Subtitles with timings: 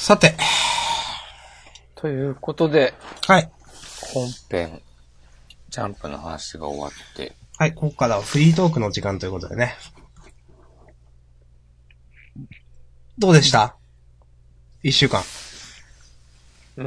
[0.00, 0.34] さて。
[1.94, 2.94] ということで、
[3.26, 3.50] はい。
[4.14, 4.80] 本編、
[5.68, 9.74] ジャンプの話が終わって、はい、ここからはフリートークの時間ということでね。
[13.18, 13.76] どうでした？
[14.82, 15.20] 一週間。
[16.78, 16.86] うー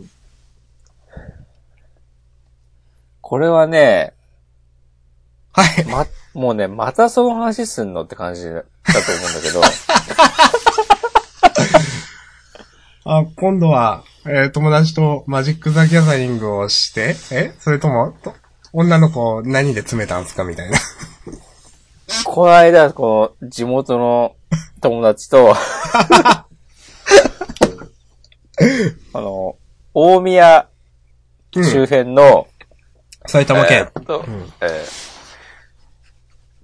[0.00, 0.10] ん。
[3.20, 4.14] これはね、
[5.52, 5.84] はい。
[5.84, 9.60] ま、もうね、またその話すんのって感じだと思うんだけど、
[13.08, 17.54] あ、今度は、えー友達とマジック・ザ・ギャザリングをして、え？
[17.60, 18.34] それとも、と
[18.72, 20.78] 女の子何で詰めたんすかみたいな。
[22.24, 24.34] この間、この地元の
[24.80, 26.46] 友達と、 あ
[29.14, 29.56] の、
[29.94, 30.68] 大宮
[31.54, 32.48] 周辺の、
[33.26, 33.88] 埼玉県。
[33.94, 35.06] えーっとんえー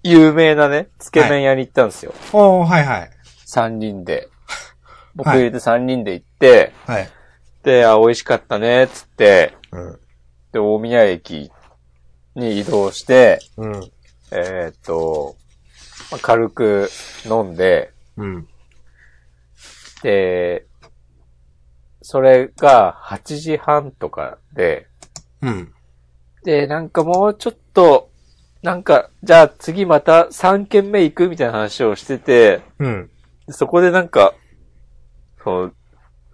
[0.05, 2.13] 有名なね、つけ麺屋に行ったんですよ。
[2.33, 3.11] おー、はいはい。
[3.47, 4.29] 三人で。
[5.15, 7.09] 僕はい入れて三人で行って、はい。
[7.63, 9.99] で、あ、美味しかったね、つって、うん。
[10.53, 11.51] で、大宮駅
[12.35, 13.91] に移動して、うん。
[14.31, 15.37] えーっと、
[16.11, 16.91] まあ軽く
[17.27, 18.49] 飲んで、うん。
[20.03, 20.67] で、
[22.03, 24.89] それが8時半とかで、
[25.41, 25.73] うん。
[26.45, 28.11] で、なんかもうちょっと、
[28.63, 33.11] なんか、じゃあ次また3軒目行くみたいな話をしてて、うん。
[33.49, 34.35] そこでなんか、
[35.43, 35.73] その、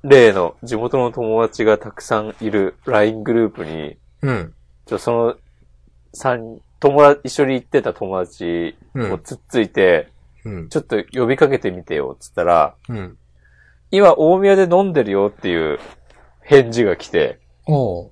[0.02, 4.54] 例の地元の友達がたくさんいる LINE グループに、うん。
[4.86, 5.36] ちょ、その、
[6.12, 10.08] 三、友達、一緒に行ってた友達をつっついて、
[10.44, 10.68] うん。
[10.68, 13.18] ちょっと呼びかけてみてよ、つったら、うん。
[13.90, 15.78] 今大宮で飲んでるよっていう
[16.42, 18.10] 返事が来て、おー。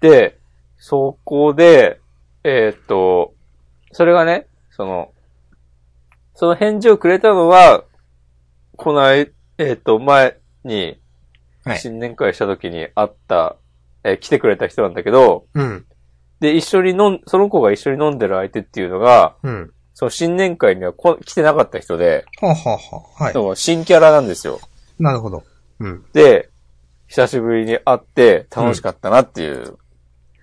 [0.00, 0.38] で、
[0.78, 2.00] そこで、
[2.44, 3.34] えーっと、
[3.92, 5.12] それがね、その、
[6.34, 7.84] その返事をくれたのは、
[8.76, 10.98] この間、えーっと、前に、
[11.62, 13.56] はい新年会した時に会った、
[14.02, 15.84] えー来てくれた人なんだけど、うん。
[16.40, 19.70] で、一緒に飲ん、その子が一緒に飲んでる相手っていうのが、うん。
[19.92, 23.32] その新年会にはこ来てなかった人で、はあ、はあはあ、はい。
[23.34, 24.60] そう新キャラなんですよ。
[24.98, 25.42] なるほど。
[25.80, 26.04] うん。
[26.14, 26.48] で、
[27.08, 29.76] 久しぶりに会って楽しかったなっていう。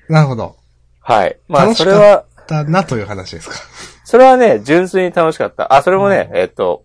[0.09, 0.55] なるほど。
[0.99, 1.39] はい。
[1.47, 3.55] まあ、楽しかっそれは、だなという話ですか。
[4.05, 5.73] それはね、純粋に楽しかった。
[5.73, 6.83] あ、それもね、えっと、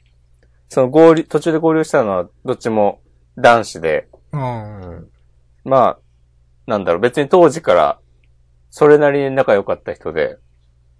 [0.73, 3.03] その合流、途中で合流したのは、どっちも
[3.37, 5.07] 男子で、うん。
[5.65, 5.99] まあ、
[6.67, 7.99] なんだろう、別に当時から、
[8.71, 10.39] それなりに仲良かった人で、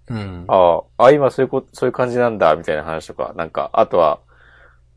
[0.09, 0.45] うん。
[0.47, 4.19] ああ、あ、今そういうこ、そういう感じなんだ、みたいな話とか、なんか、あとは、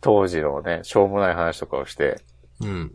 [0.02, 2.20] 当時のね、しょうもない話とかをして、
[2.60, 2.92] うん。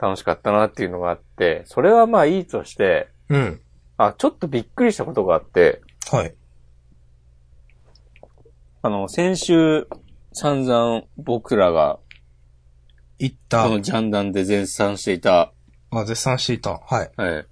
[0.00, 3.60] 楽しかったなっていうのがあって、それはまあいいとして、うん。
[3.98, 6.34] あ、ちょっとびっくりしたことがあって、はい。
[8.80, 9.86] あの、先週、
[10.32, 11.98] 散々僕らが、
[13.18, 13.70] 行ったこ。
[13.70, 15.52] のジャンダンで絶賛していた、
[15.90, 16.78] あ、絶賛していた。
[16.78, 17.10] はい。
[17.16, 17.46] はい。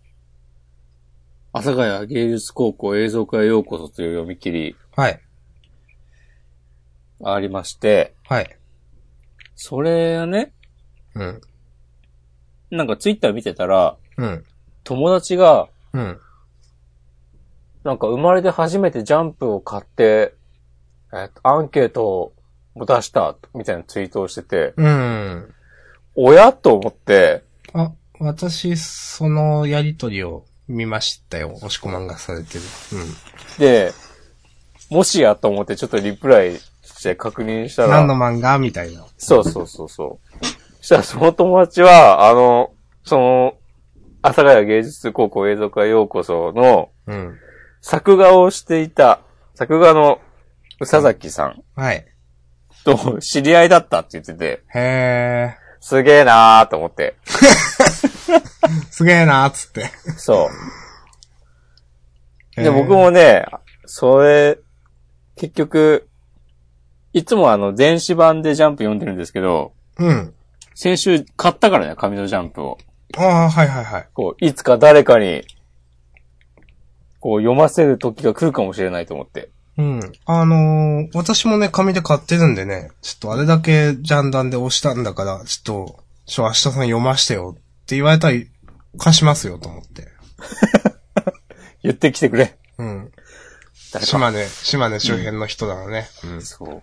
[1.52, 5.20] 阿佐ヶ谷芸術高校映像科へようこそという読み切りはい。
[7.20, 8.56] がありまして、はい。
[9.56, 10.52] それね、
[11.14, 11.40] うん。
[12.70, 14.44] なんかツイッター見てたら、うん。
[14.84, 16.20] 友達が、うん。
[17.82, 20.34] なんか生まれて初めてジャンプを買って、
[21.12, 22.32] えっと、アンケートを
[22.86, 25.54] 出した、みたいなツイートをしてて、うん。
[26.14, 31.52] 親と思って、あ、私、そのやりとりを見ましたよ。
[31.54, 32.60] 押し込まんがされてる。
[33.58, 33.92] で、
[34.90, 37.90] もしやと思ってちょっとリプライして確認したうん。
[37.90, 38.58] ら、何の漫画？
[38.58, 39.04] みたいな。
[39.18, 40.46] そうそうそうそう。
[40.78, 42.72] そしたらその友達は、あの、
[43.04, 43.54] その、
[44.22, 47.38] 阿佐ヶ谷芸術高校映像科へようこそのうん。
[47.80, 49.20] 作画をしていた、
[49.54, 50.20] 作画の
[50.80, 52.04] 宇佐崎さんはい。
[52.96, 57.16] と知り合いだったって言ってて、へすげえなーと思って。
[57.24, 58.40] ー。
[58.90, 59.90] すげえなーっつって。
[60.16, 60.48] そ
[62.56, 62.62] う。
[62.62, 63.46] で、僕もね、
[63.86, 64.58] それ、
[65.36, 66.08] 結局、
[67.12, 70.34] いつもあの、電子版でジャンプ読んでるんですけど、うん。
[70.74, 72.78] 先週買ったからね、紙のジャンプを。
[73.16, 74.08] ああ、はいはいはい。
[74.12, 75.44] こう、いつか誰かに、
[77.20, 79.50] こう、読ませる時が来るかもしれないと思って。
[79.78, 80.00] うん。
[80.26, 88.36] あのー私もね、紙で買ってるんでね、ちょっとあれだけジャンダンで押したんだから、ちょっと、ちょ、明日さん読ましてよって言われたら、
[88.98, 90.08] 貸しますよと思って。
[91.84, 92.58] 言ってきてくれ。
[92.78, 93.12] うん。
[93.92, 94.06] 誰か。
[94.06, 96.08] 島根、島根周辺の人だからね。
[96.40, 96.82] そう。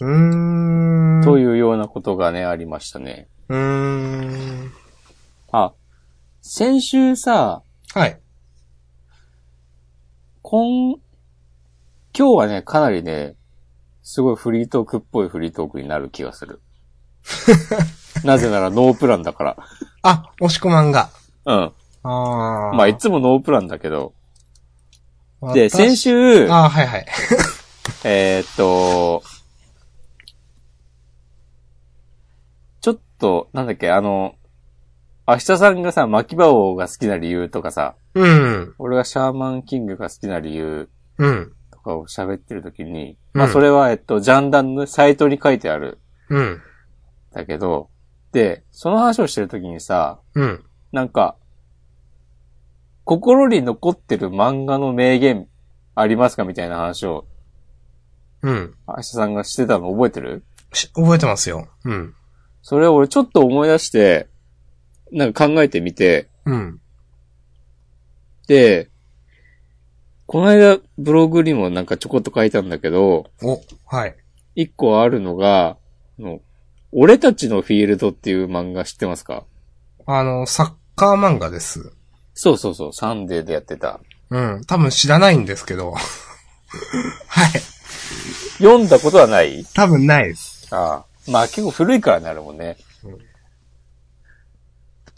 [0.00, 1.18] うん。
[1.18, 1.24] うーん。
[1.24, 3.26] というようなことがね、ありましたね。
[3.48, 4.72] うーん。
[5.50, 5.72] あ、
[6.40, 7.62] 先週さ、
[7.94, 8.21] はい。
[10.52, 11.00] 今、
[12.14, 13.36] 今日はね、かなりね、
[14.02, 16.60] すごいフリートークっぽいフリートークになる気がする。
[18.22, 19.56] なぜならノープランだから。
[20.02, 21.08] あ、押し込まんが。
[21.46, 21.54] うん。
[21.54, 21.72] あ
[22.02, 22.76] あ。
[22.76, 24.12] まあ、いつもノープランだけど。
[25.54, 25.72] で、私？
[25.72, 27.06] 先週、ああ、はいはい。
[28.04, 29.22] えーっと、
[32.82, 34.34] ちょっと、なんだっけ、あの、
[35.32, 38.74] 明日さんがさ、牧場王が好きな理由とかさ、うん。
[38.78, 41.52] 俺がシャーマンキングが好きな理由うん。
[41.70, 45.98] とかを喋ってる時に、うんまあそれは、えっと、ジャンダンのサイトに書いてある、
[46.28, 46.60] うん。
[47.32, 47.88] だけど、
[48.32, 50.64] で、その話をしてる時にさ、うん。
[50.92, 51.36] なんか、
[53.04, 55.48] 心に残ってる漫画の名言
[55.94, 57.26] ありますかみたいな話を、
[58.42, 58.74] うん。
[58.86, 60.44] 明日さんがしてたの覚えてる？
[60.74, 61.68] し覚えてますよ。
[61.84, 62.14] うん。
[62.60, 64.28] それを俺ちょっと思い出して、
[65.12, 66.80] なんか考えてみて、うん。
[68.48, 68.88] で、
[70.26, 74.16] この間ブログにもなんかちょこっと書いたんだけど、お、はい。
[74.54, 75.76] 一個あるのが、
[76.18, 76.40] あの
[76.92, 79.44] 俺たちのフィールドっていう漫画知ってますか？
[80.06, 81.92] あの、サッカー漫画です。
[82.34, 84.00] そうそうそう、サンデーでやってた。
[84.30, 84.64] うん。
[84.66, 85.92] 多分知らないんですけど。
[85.92, 87.50] はい。
[88.58, 89.64] 読んだことはない？
[89.74, 90.68] 多分ないです。
[90.74, 91.04] ああ。
[91.30, 92.76] まあ結構古いからなるもんね。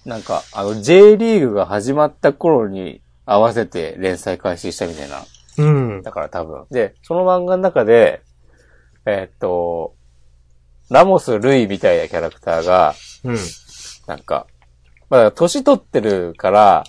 [0.07, 5.25] うんなんか、あの、J リーグが始まった頃に合わせて連載開始したみたいな。
[5.57, 6.03] うん。
[6.03, 6.67] だから多分。
[6.71, 8.23] で、その漫画の中で、
[9.07, 9.95] えーっと、
[10.91, 13.37] ラモス・ルイみたいなキャラクターが、うん。
[14.07, 14.47] なんか、
[15.09, 16.85] まあ、年取ってるから、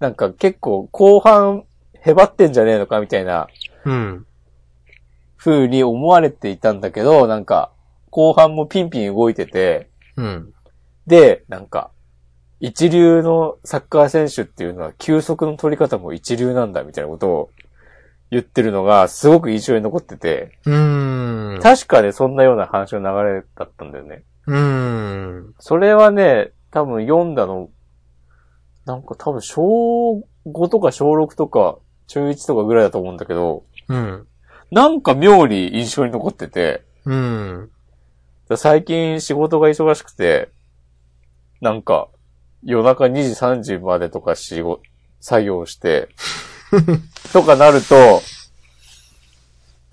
[0.00, 1.64] なんか結構後半
[2.00, 3.48] へばってんじゃねえのかみたいな
[3.84, 4.26] うん。
[5.36, 7.70] 風に思われていたんだけど、なんか、
[8.10, 10.53] 後半もピンピン動いてて、うん。
[11.06, 11.90] で、なんか、
[12.60, 17.50] 一流のサッカー選手っていうのは休息の取り方も一流なんだみたいなことを
[18.30, 21.60] 言ってるのがすごく印象に残ってて、うーん。
[21.60, 24.24] 確かね、そんなような話の流れだったんだよね。
[24.46, 25.54] うーん。
[25.58, 27.70] それはね、多分読んだの、
[28.86, 34.26] なんか多分小5とか小6とか中1とかぐらいだと思うんだけど、うん。
[34.70, 37.70] なんか妙に印象に残ってて、うん。
[38.56, 40.50] 最近仕事が忙しくて、
[41.64, 42.08] なんか
[42.62, 44.82] 夜中2時3時までとか仕事、
[45.18, 46.10] 作業して、
[47.32, 48.20] とかなると、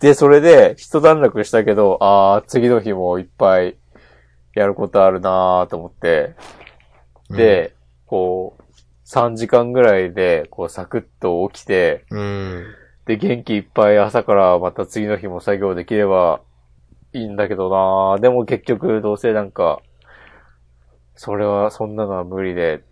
[0.02, 3.78] で、それで一段落したけど、ああ、次の日もいっぱい
[4.54, 6.36] やることあるなーと思って、
[7.30, 7.74] で、
[8.06, 8.64] こう、
[9.08, 12.66] 3時間ぐらいで、こう、サクッと起きて、うん。
[13.06, 16.42] で、元気いっぱい朝からまた次の日も作業できれば
[17.14, 19.82] いいんだけどなでも結局どうせなんか、
[21.24, 22.84] それは、そんなのは無理で、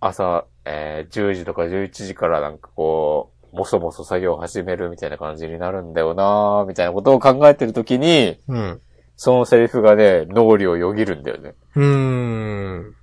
[0.00, 8.80] 朝、えー10時とか11時からなんかこう、もそもそ作業を始めるみたいな感じになるんだよなみたいなことを考えてるときに、うん。
[9.18, 11.54] そのセリフがね、脳裏をよぎるんだよね。
[11.76, 12.94] うーん。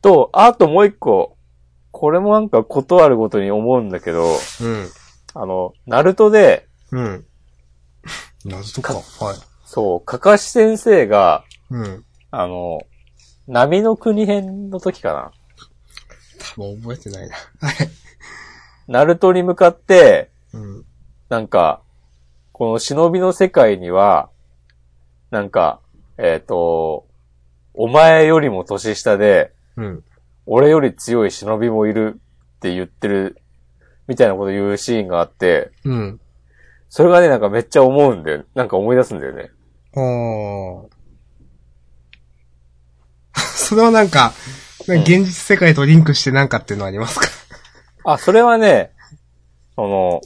[0.00, 1.36] と、あともう一個、
[1.90, 4.88] これもなんかことあるごとに思うんだけど、うん。
[5.34, 7.26] あの、ナルトで、うん。
[8.46, 8.94] 謎とか。
[8.94, 9.02] はい。
[9.64, 11.42] そう、かかし先生が、
[11.72, 12.04] うん。
[12.40, 12.80] あの、
[13.46, 15.32] 波の国編の時かな。
[16.56, 17.36] 多分覚えてないな。
[17.36, 17.76] はい。
[18.88, 20.84] ナルトに向かって、うん。
[21.28, 21.80] なんか、
[22.52, 24.30] この忍びの世界には、
[25.30, 25.80] なんか、
[26.18, 27.06] えっ、と、
[27.72, 30.04] お前よりも年下で、うん。
[30.46, 32.20] 俺より強い忍びもいる
[32.56, 33.38] って言ってる、
[34.06, 36.20] みたいなこと言うシーンがあって、うん。
[36.88, 38.44] それがね、なんかめっちゃ思うんだよ。
[38.54, 39.50] なんか思い出すんだよね。
[39.96, 40.93] おー。
[43.54, 44.32] それはなんか、
[44.86, 47.28] なんか現実世界とリンクしてなんかっていうのありますか？
[48.04, 48.92] あ、それはね、
[49.76, 50.20] その、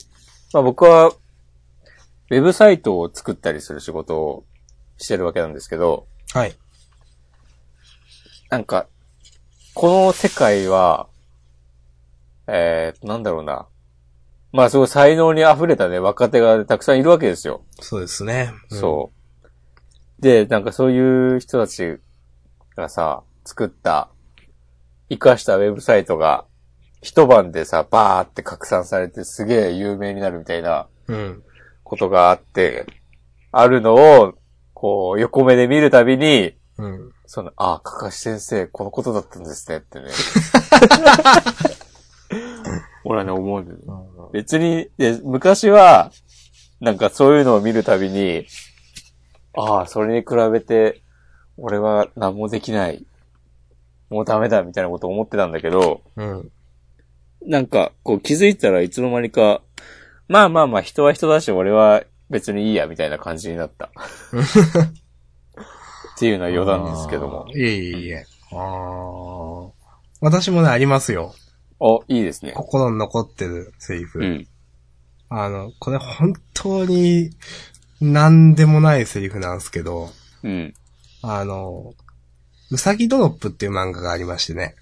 [0.53, 4.45] まあ、僕は、ウェブサイトを作ったりする仕事を
[4.99, 6.57] してるわけなんですけど、はい。
[8.51, 8.87] なんか、
[9.75, 11.07] この世界は、
[12.47, 13.67] えー、なんだろうな。
[14.53, 17.63] まあ、すごい才能に溢れたね、若手がたくさんいるわけですよ。
[17.81, 18.51] そうですね。
[18.71, 20.23] そう。
[20.23, 21.99] で、なんかそういう人たち
[22.79, 24.09] がさ、作った、
[25.09, 26.45] 活かしたウェブサイトが、
[27.03, 31.17] 一晩でさ、バーって拡散されてすげえ有名になるみたいなうん。
[31.17, 31.43] うん。
[31.83, 32.87] ことがあって、
[33.51, 34.35] あるのを、
[34.75, 37.13] こう、横目で見るたびに、うん。
[37.27, 40.07] その、あ、かかし先生、このことだったんですねってね。
[43.05, 43.67] 俺はね、思うん。
[44.33, 46.13] 別に、で、昔は、
[46.81, 48.47] なんかそういうのを見るたびに、
[49.57, 51.03] ああ、それに比べて、
[51.59, 53.05] 俺は何もできない。
[54.11, 56.51] もうダメだ、みたいなことを思ってたんだけど、うん。
[57.47, 59.61] なんか、こう気づいたらいつの間にか、
[60.29, 63.91] まあまあまあ、人は人だし、俺は別にいいや、みたいな感じになった。
[66.17, 67.47] っていうのは余談ですけども。
[67.55, 68.27] いえいえいえ。
[68.53, 69.71] あー
[70.21, 71.35] 私もね、ありますよ。
[71.81, 72.53] お、いいですね。
[72.55, 74.19] 心に残ってるセリフ。
[74.19, 74.49] うん。
[75.29, 77.31] あの、これ本当に、
[78.01, 80.11] なんでもないセリフなんですけど、
[80.43, 80.75] うん。
[81.23, 81.95] あの、
[82.71, 84.75] うさぎドロップっていう漫画がありましてね。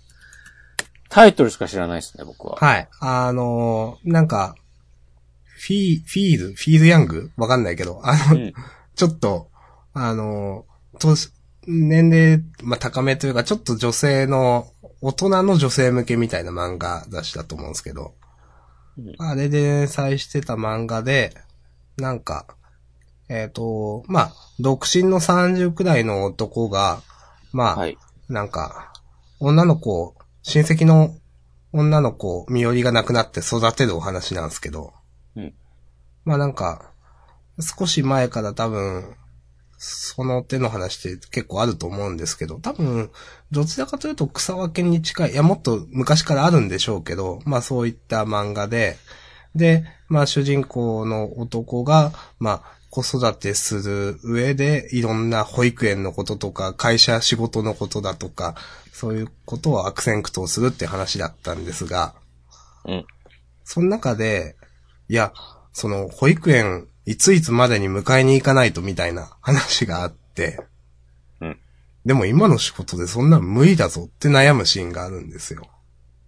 [1.08, 2.56] タイトルしか知らないですね、僕は。
[2.56, 2.88] はい。
[3.00, 4.56] あの、なんか、
[5.44, 7.30] フィー、フィール、フィールヤング？
[7.36, 8.54] わかんないけど、あの、うん。
[8.94, 9.50] ちょっと、
[9.94, 10.66] あの、
[10.98, 11.32] 年、
[11.66, 18.14] 年齢、まあ、高めというか、ちょっと女性の、大人の女性向けみたいな漫画雑誌だと思うんですけど、
[18.98, 21.34] うんあれで連載してた漫画で、
[21.98, 22.46] なんか、
[23.28, 27.02] えっ、と、まあ、独身の30くらいの男が、
[27.52, 27.98] まあ、はい。
[28.28, 28.92] なんか、
[29.40, 31.14] 女の子、親戚の
[31.72, 34.94] 女の子、身寄りがなくなって育てるお話なんですけど、
[35.36, 35.54] うん
[36.24, 36.90] まあなんか、
[37.60, 39.14] 少し前から多分、
[39.78, 43.10] その手の話って結構あると思うんですけど、多分、
[43.52, 48.96] どちらかというと草分けに近い、いやもっと昔からあるんでしょうけど、まあそういった漫画で、
[49.54, 58.54] で、まあ主人公の男が、まあ子育てする上でいろんな保育園のこととか、会社仕事のことだとか、
[58.92, 62.14] そういうことを悪戦苦闘するって話だったんですが、
[62.84, 63.06] うん。
[63.64, 64.56] その中で、
[65.08, 65.32] いや、
[65.72, 70.58] その保育園いついつまでに迎えに行かないとみたいな話があって、
[71.40, 71.58] うん。
[72.04, 75.68] でも今の仕事でそんな無理だぞって悩むシーンがあるんですよ。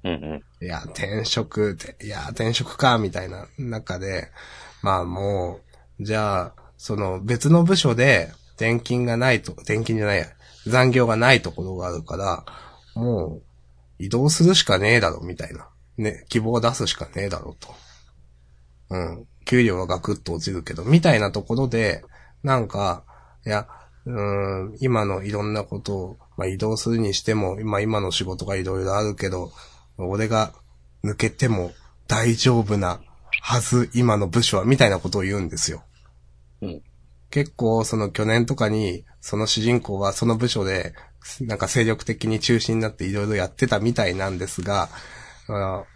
[0.04, 0.16] うんう
[0.62, 0.64] ん。
[0.64, 4.30] いや、転職って、いや、転職か、みたいな中で、
[4.82, 5.67] まあもう、
[6.00, 10.26] じゃあ、その別の部署で転勤がないと、転勤じゃないや、
[10.66, 12.44] 残業がないところがあるから、
[12.94, 13.42] もう、
[13.98, 15.68] 移動するしかねえだろ、みたいな。
[15.96, 17.74] ね、希望を出すしかねえだろと。
[18.90, 19.26] うん。
[19.44, 22.04] 給料はガクッと落ちるけど、みたいなところで、
[22.42, 23.04] なんか、
[23.44, 23.66] いや、
[24.06, 29.50] うん、今のいろんなことを、まあ、移動するにしても、今、今の仕事がいろいろあるけど、
[29.96, 30.52] 俺が
[31.04, 31.72] 抜けても
[32.06, 33.00] 大丈夫な
[33.42, 35.82] はず、今の部署は、みたいなことを言うんですよ。
[36.62, 36.82] うん。
[37.30, 40.94] 結構、その去年とかに、その主人公はその部署で、
[41.40, 44.88] なんか精力的に中心になっていろいろやってたみたいなんですが、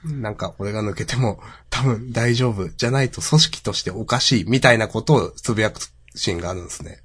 [0.05, 1.39] なんか俺が抜けても
[1.69, 5.81] 多分大丈夫じゃないと組織としておかしいみたいなことをつぶやく
[6.15, 7.03] シーンがあるんですね。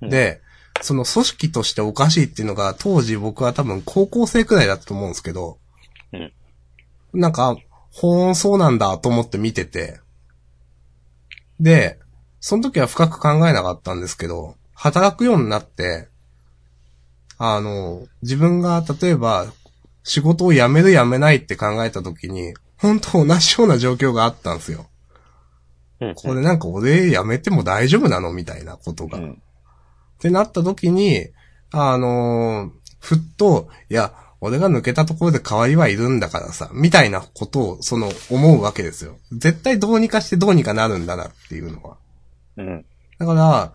[0.00, 0.40] うんで、
[0.80, 5.58] その組織としておかしいっていうのが当時僕は多分高校生くらいだったと思うんですけど、
[6.12, 6.32] うん
[7.14, 7.56] なんか、
[7.90, 10.00] ほーんそうなんだと思って見てて、
[11.60, 11.98] で、
[12.42, 16.08] その時は深く考えなかったんですけど、働くようになって、
[17.38, 19.46] あの、自分が例えば
[20.02, 24.86] 仕事を辞める辞めないって考えた時に、本当同じような状況があったんですよ。
[26.00, 26.14] うん。
[26.16, 29.18] これなんか俺辞めても大丈夫なのみたいなことが。
[29.18, 29.42] っうん。
[30.18, 31.28] てなった時に、
[31.70, 39.16] あのーふっと、いや、俺が抜けたところで代わりはいるんだからさ、みたいなことを、その、思うわけですよ。
[39.32, 41.96] 絶対どうにかしてどうにかなるんだなっていうのは。
[42.56, 42.84] うん。
[43.18, 43.72] だから、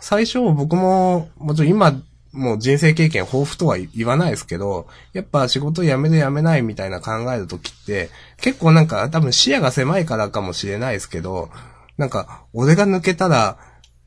[0.00, 11.50] 最初僕も、もちろん今、もう人生経験豊富とは言わないですけど、やっぱ仕事辞める辞めないみたいな考えるときって、結構なんか多分視野が狭いからかもしれないですけど、
[11.96, 13.58] なんか、俺が抜けたら、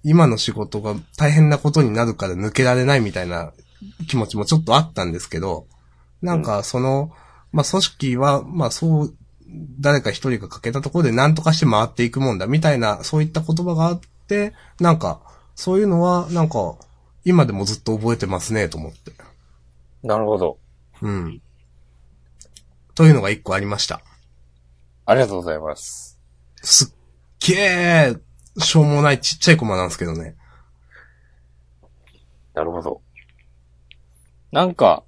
[0.03, 3.51] 今の仕事が大変なことになるから抜けられないみたいな
[4.07, 5.67] 気持ちもちょっとあったんですけど、
[6.21, 7.11] なんかその、
[7.51, 9.13] まあ組織は、まあそう、
[9.79, 14.07] 誰か一人が欠けたところで何とかして回っていくもんだみたいな、そういった言葉があって、
[14.79, 15.21] なんか、
[15.55, 16.75] そういうのは、なんか、
[17.23, 19.11] 今でもずっと覚えてますね、と思って。
[20.03, 20.57] なるほど。
[21.01, 21.41] うん。
[22.95, 24.01] というのが一個ありました。
[25.05, 26.19] ありがとうございます。
[26.61, 26.87] すっ
[27.39, 28.15] げえ、
[28.57, 30.35] しょうもないちっちゃいコマなんですけどね。
[32.53, 33.01] なるほど。
[34.51, 35.03] なんか、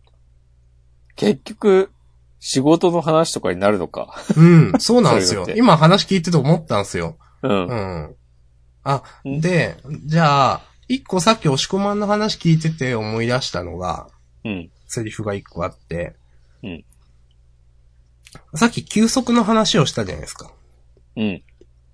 [1.15, 1.91] 結局、
[2.39, 4.15] 仕事の話とかになるのか。
[4.35, 7.17] うん、そうなんですよ今話聞いてて思ったんですよ。
[7.41, 7.47] う。
[7.47, 8.15] うんん。
[8.83, 14.07] あ、んで、じゃあ、一個さっき押し込まんの話聞いてて思い出したのが、
[14.43, 14.69] うん。
[14.87, 16.15] セリフが一個あって、
[16.63, 16.85] うん。
[18.55, 20.51] さっき休息の話をしたじゃないですか。
[21.15, 21.43] うん。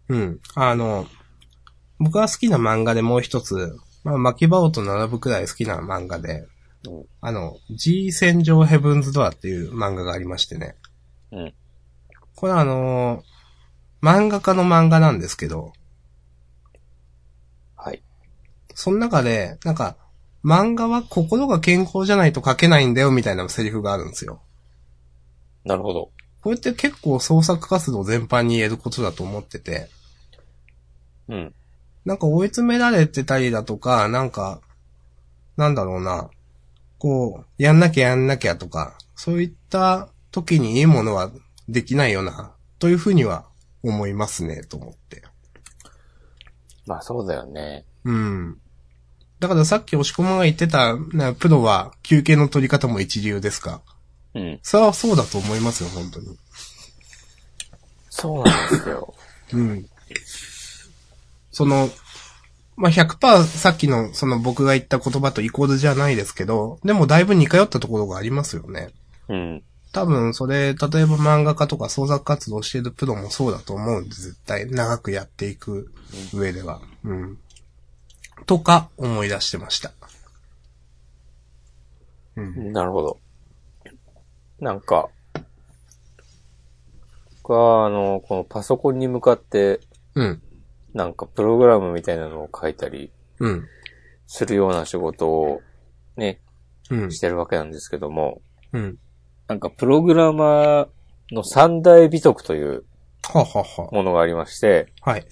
[0.09, 0.39] うん。
[0.55, 1.07] あの、
[1.99, 10.75] 僕が好きな漫画でもう一つ、まあ、巻き場王と並ぶくらい好きな漫画で、うんあの、G 戦場ヘブンズドアっていう漫画がありましてね。
[11.31, 11.53] うん。
[12.35, 13.23] これはあの
[14.01, 15.73] 漫画家の漫画なんですけど、
[17.75, 18.01] はい。
[18.79, 19.97] その中で、なんか、
[20.41, 24.41] 漫画は心が健康じゃないと書けないんだよみたいなセリフがあるんですよ。
[25.65, 26.11] なるほど。
[26.41, 29.89] これって結構創作活動全般に言えることだと思ってて、
[31.27, 31.53] うん。
[32.05, 34.61] なんか追い詰められてたりだとか、なんか、
[35.57, 36.29] なんだろうな。
[36.99, 41.33] こう、やんなきゃやんなきゃとか、そういった時にいいものは
[41.67, 43.45] できないよな、というふうには
[43.83, 45.21] 思いますね、と思って。
[46.85, 47.83] まあそうだよね。
[48.05, 48.57] うん。
[49.39, 53.81] だからさっき押し込まが言ってた、なプロは休憩の取り方も一流ですか？
[54.35, 54.59] うん。
[54.63, 56.37] それはそうだと思いますよ、本当に。
[58.09, 59.13] そうなんですよ。
[59.53, 59.89] うん。
[61.51, 61.89] その、
[62.75, 68.89] まあ、100%さっきのその僕が言った言葉とイコールじゃないですけど、でもだいぶ似通ったところがありますよね。
[69.29, 69.63] うん。
[69.91, 75.91] 多分それ、例えば漫画家とか創作活動しているプロもそうだと思うんで、絶対長くやっていく
[76.33, 76.79] 上では。
[77.03, 77.37] うん。
[78.49, 79.91] とか思い出してました。
[82.35, 82.73] うん。
[82.73, 83.19] なるほど。
[84.59, 85.09] なんか、
[87.43, 89.81] 僕は、あの、このパソコンに向かって、
[90.15, 90.41] うん。
[90.95, 93.67] なんかプログラムみたいなのを書いたりうん。
[94.25, 95.61] するような仕事を
[96.17, 96.41] ね、
[96.89, 97.11] うん。
[97.11, 98.41] してるわけなんですけども、
[98.73, 98.97] うん。
[99.47, 100.87] なんかプログラマー
[101.29, 102.83] の三大美徳という
[103.31, 103.91] ははは。
[103.91, 105.27] ものがありまして、はい。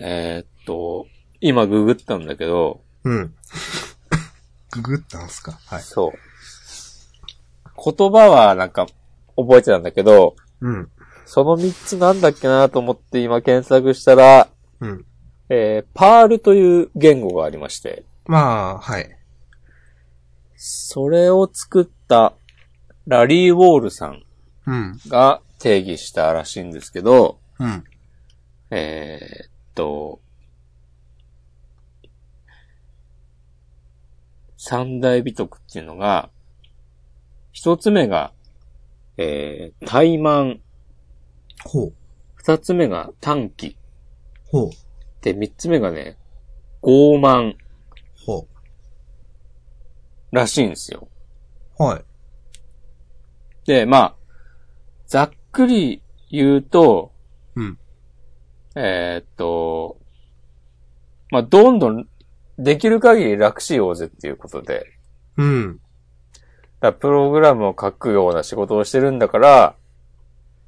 [0.00, 1.08] えーっと、
[1.40, 3.34] 今ググったんだけど、うん。
[4.72, 5.58] ググったんすか？
[5.66, 5.82] はい。
[5.82, 6.12] そう。
[7.82, 8.86] 言葉はなんか
[9.36, 10.90] 覚えてたんだけど、うん。
[11.26, 14.48] その三つなんだっけなと思って今検索したら、
[14.80, 15.04] うん。
[15.48, 19.16] えー、パールという言語がありまして、まあ、はい。
[20.56, 22.34] それを作った
[23.06, 24.22] ラリー・ウォールさん
[24.66, 25.00] うん。
[25.06, 27.84] が定義したらしいんですけど、うん。
[28.70, 30.20] えーっと、
[34.58, 36.30] 三大美徳っていうのが、
[37.52, 38.32] 一つ目が、
[39.16, 40.58] えー、怠慢。
[41.64, 41.92] ほう。
[42.34, 43.76] 二つ目が短気。
[44.50, 44.70] ほう。
[45.22, 46.18] で、三つ目がね、
[46.82, 47.54] 傲慢
[48.26, 48.46] ほ
[50.32, 51.08] らしいんですよ。
[51.78, 51.82] う。
[51.82, 52.04] はい。
[53.64, 54.16] で、まあ、
[55.06, 57.12] ざっくり言うと、
[57.54, 57.78] うん。
[58.74, 59.98] えーっと、
[61.30, 62.08] まあ、どんどん
[62.58, 64.86] できる限り楽しようぜっていうことで、
[65.36, 65.80] うん。
[66.80, 69.74] だプログラムを書くような仕事をしてるんだから、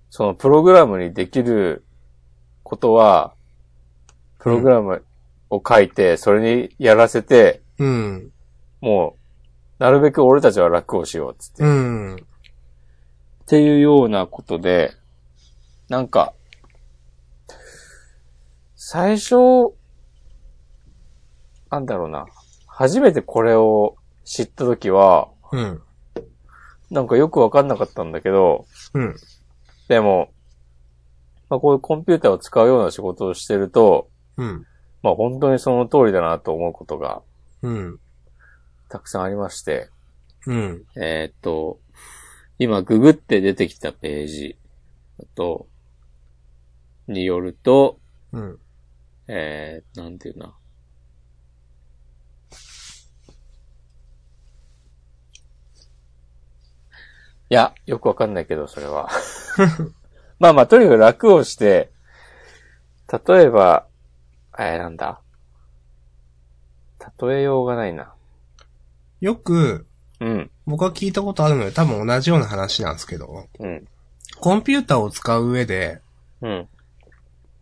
[0.09, 1.85] そのプログラムにできる
[2.63, 3.35] ことは、
[4.39, 5.05] プログラム
[5.51, 8.33] を書いて、それにやらせて、うん。
[8.81, 9.17] も
[9.79, 11.65] う、なるべく俺たちは楽をしようっつって。
[11.65, 12.27] うっん。
[13.47, 14.93] ていうようなことで、
[15.89, 16.35] なんか、
[18.77, 19.75] 最初、
[21.71, 22.27] なんだろうな。
[22.67, 25.83] 初めてこれを知ったときは、うん。
[26.91, 29.17] なんかよくわかんなかったんだけど、うん。
[29.89, 30.33] でも、
[31.49, 34.67] まあこういうコンピューターを使うような仕事をしてると、うん。
[35.03, 37.23] まあ本当にその通りだなと思うことが
[37.63, 38.01] うん。
[38.89, 39.89] たくさんありまして、
[40.47, 40.85] うん。
[40.97, 41.79] えーっと、
[42.59, 44.57] 今ググって出てきたページ
[45.19, 45.67] だと、
[47.07, 47.99] によると、
[48.33, 48.59] うん。
[49.29, 50.55] えー、なんていうな。
[57.51, 59.11] いや、よくわかんないけど、それは。
[60.39, 61.91] まあまあ、とにかく楽をして、
[63.27, 63.87] 例えば、
[64.57, 65.21] えー、なんだ？
[67.21, 68.13] 例えようがないな。
[69.21, 69.87] よく、
[70.21, 73.89] うん、僕は聞いたことあるので多分同じような話なんですけど、うん、
[74.39, 76.01] コンピューターを使う上で、
[76.43, 76.69] うん、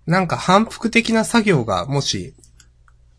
[0.07, 2.35] なんか反復的な作業がもし、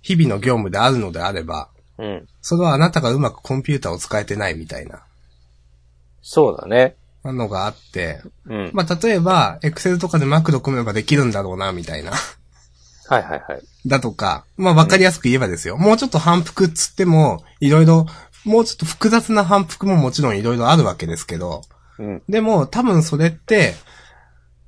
[0.01, 2.27] 日々の業務であるのであれば、うん。
[2.41, 5.03] それはあなたがうまくコンピューターを使えてないみたいな
[6.21, 6.95] そうだね。
[7.25, 8.71] のがあって、うん。
[8.73, 12.11] まあ、例えば、エクセルとかでマクロ組めばできるんだろうな、みたいな。
[12.11, 13.61] はいはいはい。
[13.87, 15.77] だとか、まあ、わかりやすく言えばですよ。
[15.77, 18.05] もうちょっと反復っつっても、いろいろ、
[18.45, 21.61] もうちょっと複雑な反復ももちろんいろいろあるわけですけど、
[21.97, 22.23] うん。
[22.29, 23.73] でも、多分それって、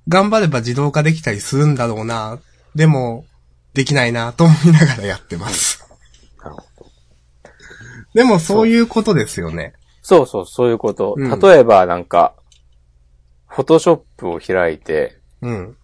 [0.08, 2.40] 頑張れば自動化できたりするんだろうな。
[2.76, 3.26] でも、
[3.74, 5.86] できないなと思いながらやってます。
[6.44, 6.92] なるほど。
[8.14, 9.74] でも、そういうことですよね。
[10.02, 11.16] そうそう、そういうこと。
[11.18, 12.34] うん例えば、なんか、
[13.48, 15.78] フォトショップを開いて、うん。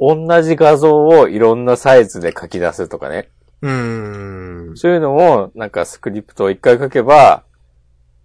[0.00, 3.30] 同じ画像をいろんなサイズで書き出すとかね。
[3.62, 4.76] うーん。
[4.76, 7.44] そういうのを、なんかスクリプトを一回書けば、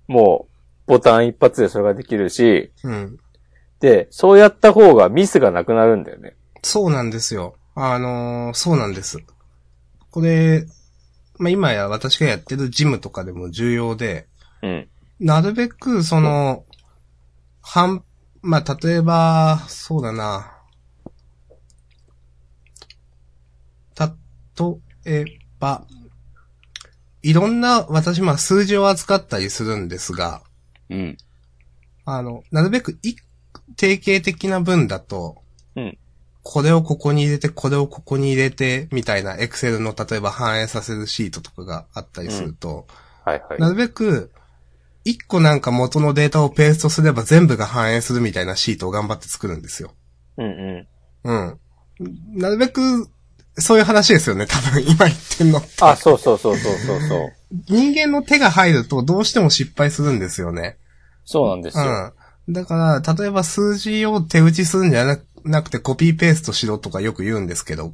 [0.07, 0.47] も
[0.87, 3.17] う、ボタン一発でそれができるし、うん。
[3.79, 6.35] で、そうやった方がミスがなくなるんだよね。
[6.63, 7.55] そうなんですよ。
[7.75, 9.19] あのーそうなんです。
[10.11, 10.65] これ、
[11.37, 14.27] まあ、今や私がやってるジムとかでも重要で、
[14.63, 14.89] うん。
[15.19, 16.65] なるべく、その、
[17.61, 18.03] 半、
[18.41, 20.55] まあ、例えば、そうだな。
[23.97, 25.25] 例え
[25.59, 25.85] ば、
[27.21, 30.41] いろんな、私、まあ、数字を扱ったりするんですが、
[30.89, 31.17] うん。
[32.05, 33.17] あの、なるべく一、
[33.75, 35.41] 定型的な文だと、
[35.75, 35.97] うん
[36.41, 42.87] これをここに入れて、これをここに入れて、みたいな、エクセルの例えば反映させるシートとかがあったりすると、
[43.25, 43.59] はいはい。
[43.59, 44.31] なるべく、
[45.09, 49.91] 一個なんか元のデータをペーストすれば全部が反映するみたいなシートを頑張って作るんですよ。
[50.37, 50.87] うんう
[51.23, 51.59] うん。
[52.35, 53.09] なるべく、
[53.55, 55.59] そういう話ですよね、多分今言ってんの。
[55.59, 55.63] ん。
[55.81, 57.33] あ、そうそうそうそうそうそう。
[57.67, 60.77] 人間の手が入るとどうしても失敗するんですよね。
[61.25, 62.13] そうなんですよ。
[62.47, 62.53] うん。
[62.53, 67.93] だから、例えば数字を手打ちするんじゃななくてコピーペーストしろとかよく言うんですけど、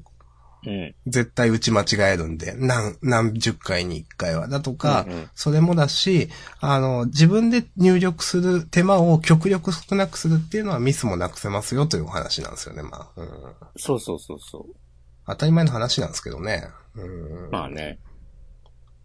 [0.66, 0.96] うん。
[1.08, 4.48] 絶対打ち間違えるんで、何、何十回に一回は。
[4.48, 13.22] だとか、うんうんそれもだし、あの、自分で入力する手間を極力少なくするっていうのはミスもなくせますよというお話なんですよね、まあ。
[13.22, 13.30] うん、
[13.78, 14.76] そうそうそうそう。
[15.28, 16.68] 当たり前の話なんですけどね。
[16.96, 17.50] うん。
[17.52, 18.00] まあね。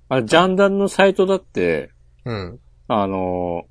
[0.08, 1.90] あれ、ジャンダンのサイトだって、
[2.24, 2.60] うん。
[2.88, 3.70] あのー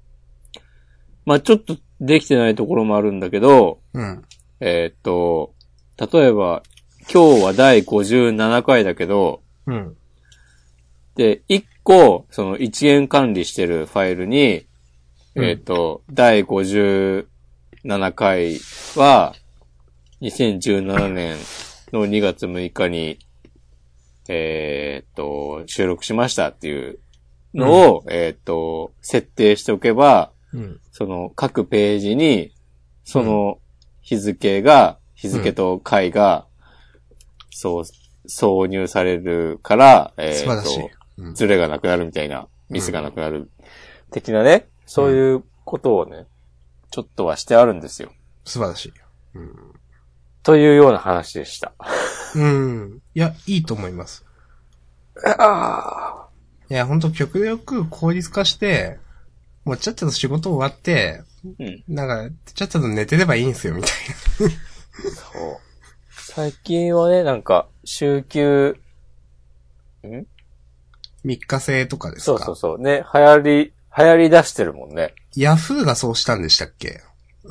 [1.26, 4.24] まあちょっとできてないところもあるんだけど、うん。
[4.62, 5.54] えーっと、
[6.12, 6.64] 例えば、
[7.12, 9.98] 今日は第57回だけど、うん。
[11.16, 14.68] で、1個、その一元管理してるファイルに、
[15.34, 17.26] うんえーっと、第57
[18.14, 18.60] 回
[18.96, 19.34] は、
[20.22, 21.38] 2017年
[21.92, 23.18] の2月6日に、
[24.28, 27.00] えーっと、収録しましたっていう
[27.56, 30.80] のを、えーっと、設定しておけば、うん。
[30.92, 32.54] その各ページに、
[33.04, 33.58] その
[34.02, 36.46] 日付が、日付と回が、
[37.60, 37.84] そう、
[38.26, 40.90] 挿入されるから、えー素晴らしい
[41.34, 43.52] ズレがなくなるみたいな、ミスがなくなる、
[44.12, 46.26] 的なね、そういうことをね、
[46.90, 48.14] ちょっとはしてあるんですよ。
[48.46, 48.94] 素晴らしい。
[50.42, 51.74] というような話でした。
[52.34, 53.02] うん。
[53.14, 54.24] いや、いいと思います。
[55.26, 56.28] あ
[56.70, 59.00] いや、ほんと極力効率化して、
[59.66, 61.24] もうちゃっちゃと仕事終わって、
[61.60, 61.84] うん。
[61.90, 63.92] なんか、ちゃっちゃと寝てればいいんすよ、みたい
[64.40, 65.69] そう。
[66.40, 68.78] 最近はね、なんか、週休、
[70.08, 70.10] ん？
[70.10, 70.20] な。
[71.26, 72.38] 3日制とかですか？
[72.38, 72.80] そうそうそう。
[72.82, 75.14] ね、流行り、流行り出してるもんね。
[75.36, 77.02] ヤフーがそうしたんでしたっけ？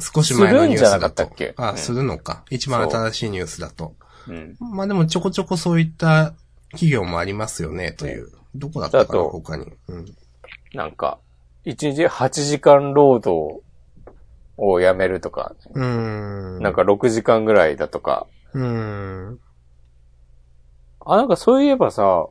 [0.01, 0.87] 少し前のニュースだと。
[0.87, 1.55] するんじゃなかったっけ？
[1.59, 2.45] あ、うんするのか。
[2.49, 3.95] 一番新しいニュースだと。
[4.27, 4.57] うん。
[4.59, 6.33] まあでもちょこちょこそういった
[6.71, 8.31] 企業もありますよね、という。
[8.55, 9.67] どこだったかな、他に。
[9.89, 10.07] うん。
[10.73, 11.19] なんか、
[11.67, 13.63] 1日8時間労働
[14.57, 16.63] をやめるとか、うーん。
[16.63, 18.27] なんか6時間ぐらいだとか。
[18.55, 19.41] うーん。
[21.05, 22.27] あ、なんかそういえばさ、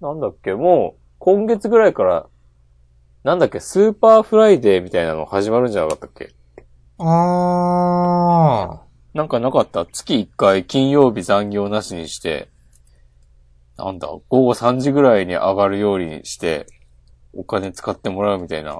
[0.00, 2.26] なんだっけ、もう、今月ぐらいから、
[3.24, 6.30] なんだっけ、スーパーフライデーみたいなの始まるんじゃなかったっけ？
[6.98, 8.80] あ
[9.14, 9.86] なんかなかった？
[9.86, 12.48] 月1回金曜日残業なしにして、
[13.76, 16.66] なんだ、午後3時ぐらいに上がるようにして、
[17.34, 18.72] お金使ってもらうみたいな。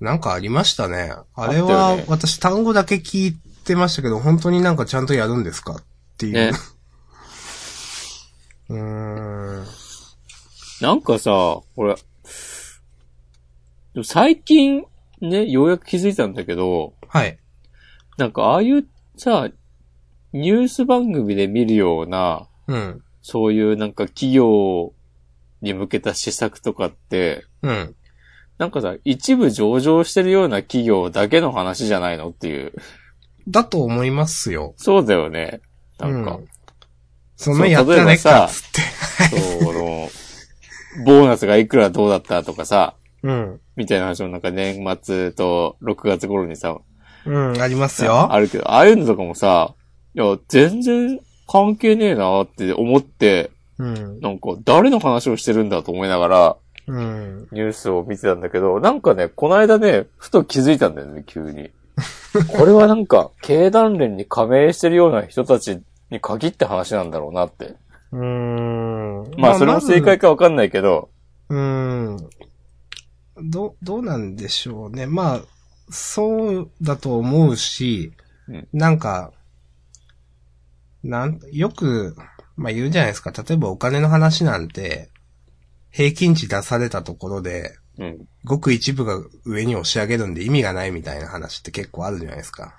[0.00, 0.04] ー。
[0.04, 1.12] なんかありましたね。
[1.34, 3.36] あれは、私単語だけ聞い
[3.66, 5.84] てましたけど、本当になんかちゃんとやるんですかっ
[6.16, 6.32] ていう。
[6.32, 6.52] ね。
[8.70, 9.66] うーん。
[10.80, 11.96] なんかさ、俺、
[14.04, 14.84] 最近
[15.20, 17.38] ね、ようやく気づいたんだけど、はい。
[18.18, 19.48] なんかああいうさ、
[20.32, 23.02] ニュース番組で見るような、うん。
[23.22, 24.92] そういうなんか企業
[25.62, 27.94] に向けた施策とかって、うん。
[28.58, 32.72] なんかさ、一部上場してるような企業だけの話じゃないのっていう。
[33.48, 34.74] だと思いますよ。
[34.76, 35.60] そうだよね。
[35.98, 36.48] なんか、うん
[37.36, 38.80] そんなやってないか、つって。
[39.60, 40.08] そう、あの、
[41.04, 43.60] ボーナスがいくらどうだったとかさ、うん。
[43.76, 46.78] みたいな話もなんか年末と6月頃にさ、
[47.26, 48.32] うん、ありますよ。
[48.32, 49.74] あるけど、ああいうのとかもさ、
[50.14, 54.20] いや、全然関係ねえなって思って、うん。
[54.20, 56.56] なんか誰の話をしてるんだと思いながら、
[56.86, 57.48] うん。
[57.52, 61.70] ニュースを見てたんだけど、なんかね、この間ね、ふと気づいたんだよね、急に。
[62.48, 65.80] これはなんか、経団連に加盟してるような人たち
[66.10, 67.74] に限って話なんだろうなって。
[68.12, 69.30] うーん。
[69.38, 71.10] まあ、それも正解かわかんないけど、
[71.48, 72.30] うーん。
[73.50, 75.06] ど、どうなんでしょうね。
[75.06, 75.40] まあ、
[75.90, 78.12] そうだと思うし、
[78.48, 79.32] うんなんか、
[81.02, 82.16] なん、よく、
[82.56, 83.32] まあ言うじゃないですか。
[83.32, 85.10] 例えばお金の話なんて、
[85.90, 88.28] 平均値出されたところで、うん。
[88.44, 92.74] ごく一部が上に押し上げるんで意味がないみたいな話って結構あるじゃないですか。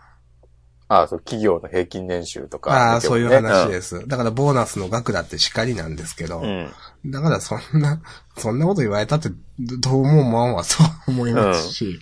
[0.90, 3.72] ああ、そう、企業の平均年収とか、ああ、そういう話す。
[3.72, 4.08] です。
[4.08, 6.72] だからボーナスの額だってしかりなんですけど、うん。
[7.06, 8.02] だからそんな、
[8.38, 12.00] そんなこと言われたって、どどうも思わんわとは思いますし、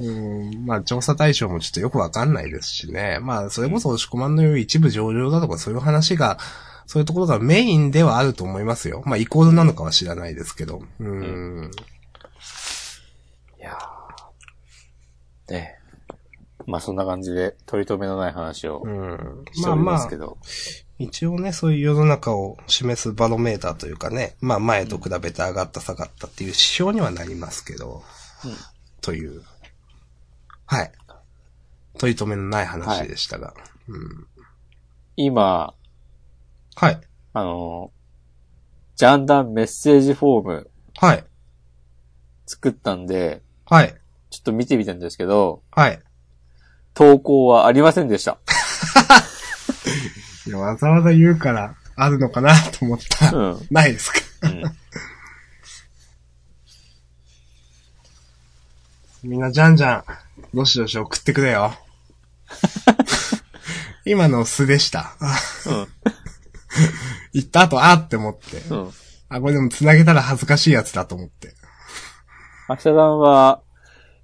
[0.00, 3.18] うん、まあ調査対象もちょっとよくわかんないですしね。
[3.22, 6.38] まあそれこそ押し込まんのよう一部上場だとかそういう話が
[6.86, 9.02] そういうところがメインではあると思いますよ。
[9.06, 10.82] まあ、イコールなのかは知らないですけど。
[11.00, 11.70] うーん。
[13.58, 15.52] いやー。
[15.52, 15.78] ね
[16.66, 19.44] まあそんな感じで、取り留めのない話をうん。
[19.52, 20.38] しておりまあまあますけど。
[20.98, 28.02] 一応ね、そういう世の中を示すバロメーターというかね、まあ前と比べて上がった下がったっていう指標にはなりますけど、
[28.44, 28.52] うん
[29.00, 29.42] という。
[30.64, 30.92] はい。
[31.98, 33.52] 取り留めのない話でしたが。
[33.86, 34.26] うん。
[35.16, 35.74] 今、
[36.76, 37.00] はい。
[37.32, 41.24] あのー、ジャンダンメッセージフォームはい。
[42.46, 43.94] 作ったんで、はい。
[44.30, 46.00] ちょっと見てみたんですけど、はい。
[46.94, 48.38] 投稿はありませんでした。
[50.46, 53.34] いや、わざわざ言うから、あるのかなと思った。
[53.34, 53.66] うん。
[53.70, 54.18] ないですか？
[54.42, 54.62] うん。
[59.22, 60.04] みんなじゃんじゃん、
[60.56, 61.74] どしどし送ってくれよ。
[64.04, 65.16] 今の素でした。
[65.66, 65.88] うん。
[67.32, 68.58] 言った後、あーって思って。
[68.70, 68.90] うん。
[69.28, 71.54] あ、これでも繋げたら恥ずかしいやつだと思って。
[72.68, 73.60] 明日さんは、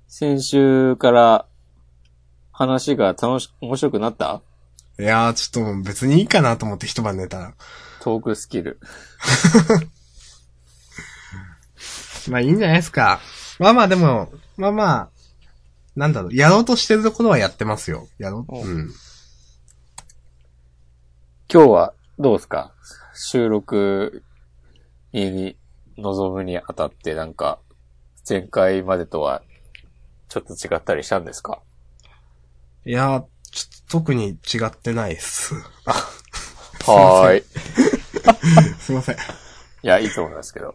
[0.08, 1.46] 先週から
[2.52, 4.42] 話が楽し、面白くなった？
[4.98, 7.54] いやー、ちょっと別にいいかなと思って一晩寝たら。
[8.02, 8.80] トークスキル。
[12.28, 13.20] まあいいんじゃないですか。
[13.58, 15.08] まあまあでも、まあまあ、
[15.96, 18.08] なんだろう、やろうとしてるところはやってますよ。
[18.18, 18.54] やろう。
[18.54, 18.90] おうん。
[21.52, 22.74] 今日はどうですか？
[23.14, 24.22] 収録
[25.12, 25.56] に
[25.96, 27.58] 臨むにあたってなんか、
[28.28, 29.42] 前回までとは
[30.28, 31.62] ちょっと違ったりしたんですか？
[32.84, 35.54] いやー、ちょっと特に違ってないっす。
[36.86, 37.44] はーい。
[38.80, 39.14] すいません。
[39.14, 39.18] い
[39.82, 40.74] や、いいと思いますけど。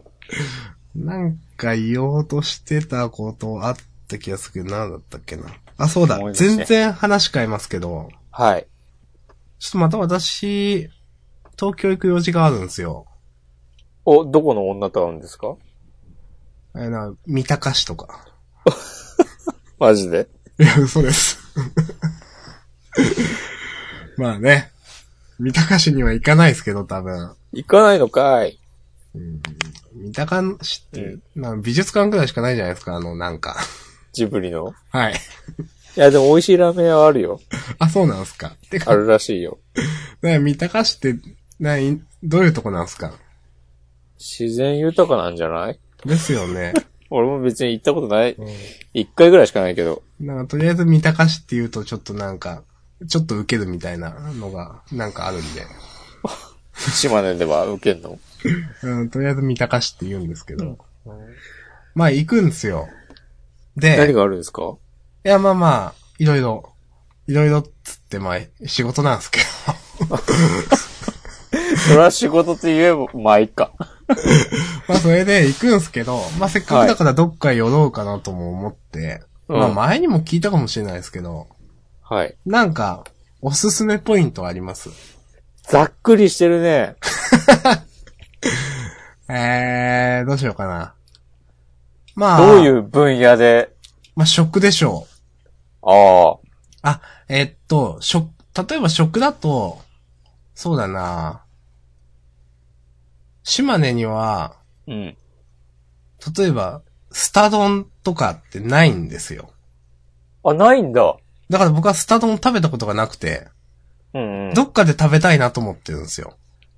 [0.95, 3.75] なんか言おうとしてたことあっ
[4.07, 5.45] た気がするけど、なんだったっけな。
[5.77, 8.67] あ、そうだ全然話変えますけど、はい。
[9.59, 10.89] ちょっとまた私、
[11.59, 13.05] 東京行く用事があるんですよ。
[14.05, 15.55] お、どこの女と会うんですか？
[16.73, 18.27] あれな、三鷹市とか。
[19.79, 20.27] マジで？
[20.59, 21.37] いや、嘘です。
[24.17, 24.71] まあね。
[25.39, 27.35] 三鷹市には行かないですけど、多分。
[27.51, 28.57] 行かないのかい
[29.93, 33.57] 三鷹市って、なんか美術館くらいしかないじゃないですか、あの、なんか。
[34.13, 34.73] ジブリの？
[34.91, 35.13] はい。
[35.13, 37.39] いや、でも美味しいラーメン屋はあるよ。
[37.79, 38.55] あ、そうなんですか。
[38.69, 39.59] てか、あるらしいよ。
[40.21, 41.15] ね三鷹市って、
[41.59, 43.13] なに、どういうとこなんですか？
[44.19, 45.79] 自然豊かなんじゃない？
[46.05, 46.73] ですよね。
[47.09, 48.31] 俺も別に行ったことない。
[48.31, 48.37] う
[48.93, 50.03] 一回ぐらいしかないけど。
[50.19, 50.25] ん。
[50.25, 52.63] なんか、とりあえず三鷹市って言うと、ちょっとなんか、
[53.07, 55.65] ちょっと受けるみたいなのが、なんかあるんで。
[56.93, 58.19] 島根では受けんの？
[58.83, 60.77] うん、とりあえず三鷹市って言うんですけど。
[61.93, 62.87] まあ、行くんですよ。
[63.77, 64.75] で、何があるんですか？
[65.23, 66.73] いや、まあまあ、いろいろ、
[67.27, 69.39] いろいろっつって、まあ、仕事なんですけ
[70.09, 70.17] ど。
[71.75, 73.71] それは仕事って言えば、まあいいか。
[74.87, 81.47] まあ、それで行くんすけど、まあ、せっかくだからどっか寄ろうかなとも思って、うんまあ、前にも聞いたかもしれないですけど、
[82.03, 82.35] はい。
[82.45, 83.03] なんか、
[83.41, 84.89] おすすめポイントあります？
[85.63, 86.95] ざっくりしてるね。
[89.27, 90.93] えー、どうしようかな。
[92.15, 93.71] まあ、どういう分野で、
[94.15, 95.07] まあ、食でしょ
[95.83, 95.89] う。
[95.89, 96.37] あ
[96.83, 98.29] あ、あ、えっと、食、
[98.69, 99.79] 例えば食だと、
[100.53, 101.41] そうだな
[103.45, 104.55] 島根には、
[104.87, 105.15] うん。
[106.37, 106.81] 例えば、
[107.11, 109.51] スタ丼とかってないんですよ。
[110.43, 111.15] あ、ないんだ。
[111.49, 113.47] だから僕はスタ丼食べたことがなくて、
[114.15, 114.53] うんうん。
[114.55, 116.37] どっかで食べたいなと思ってるんですよ。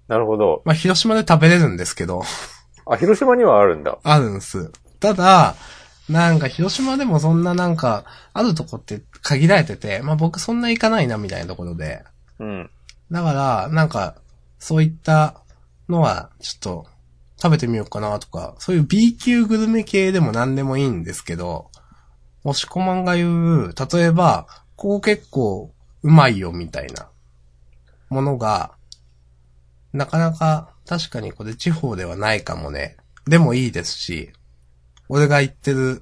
[0.10, 0.62] なるほど。
[0.65, 2.23] まあ、広島で食べれるんですけど、
[2.86, 3.97] あ、広島にはあるんだ。
[4.03, 4.71] あるんです。
[4.99, 5.56] ただ、
[6.10, 8.03] なんか広島でもそんななんか、
[8.34, 12.03] あるとこって限られてて、まあ僕そんな行かないなみたいなところで、
[12.39, 12.69] うん。
[13.10, 14.15] だから、なんか、
[14.60, 15.41] そういった
[15.89, 16.88] のは、ちょっと、
[17.41, 21.69] 食べてみようかなとか、そういう B 級グルメ系でも何でもいいんですけど、
[22.43, 25.73] 押し込まんが言う、例えば、ここ結構
[26.04, 27.10] うまいよみたいな
[28.10, 28.73] ものが、
[29.93, 32.97] なかなか確かにこれ地方ではないかもね。
[33.26, 34.32] でもいいですし、
[35.10, 36.02] 俺が言ってる、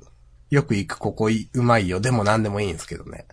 [0.52, 2.00] よく行くここうまいよ。
[2.00, 3.26] でも何でもいいんですけどね。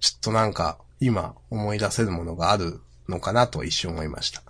[0.00, 4.42] ちょっとなんか、今思い出せるものがあるのかなと一瞬思いました。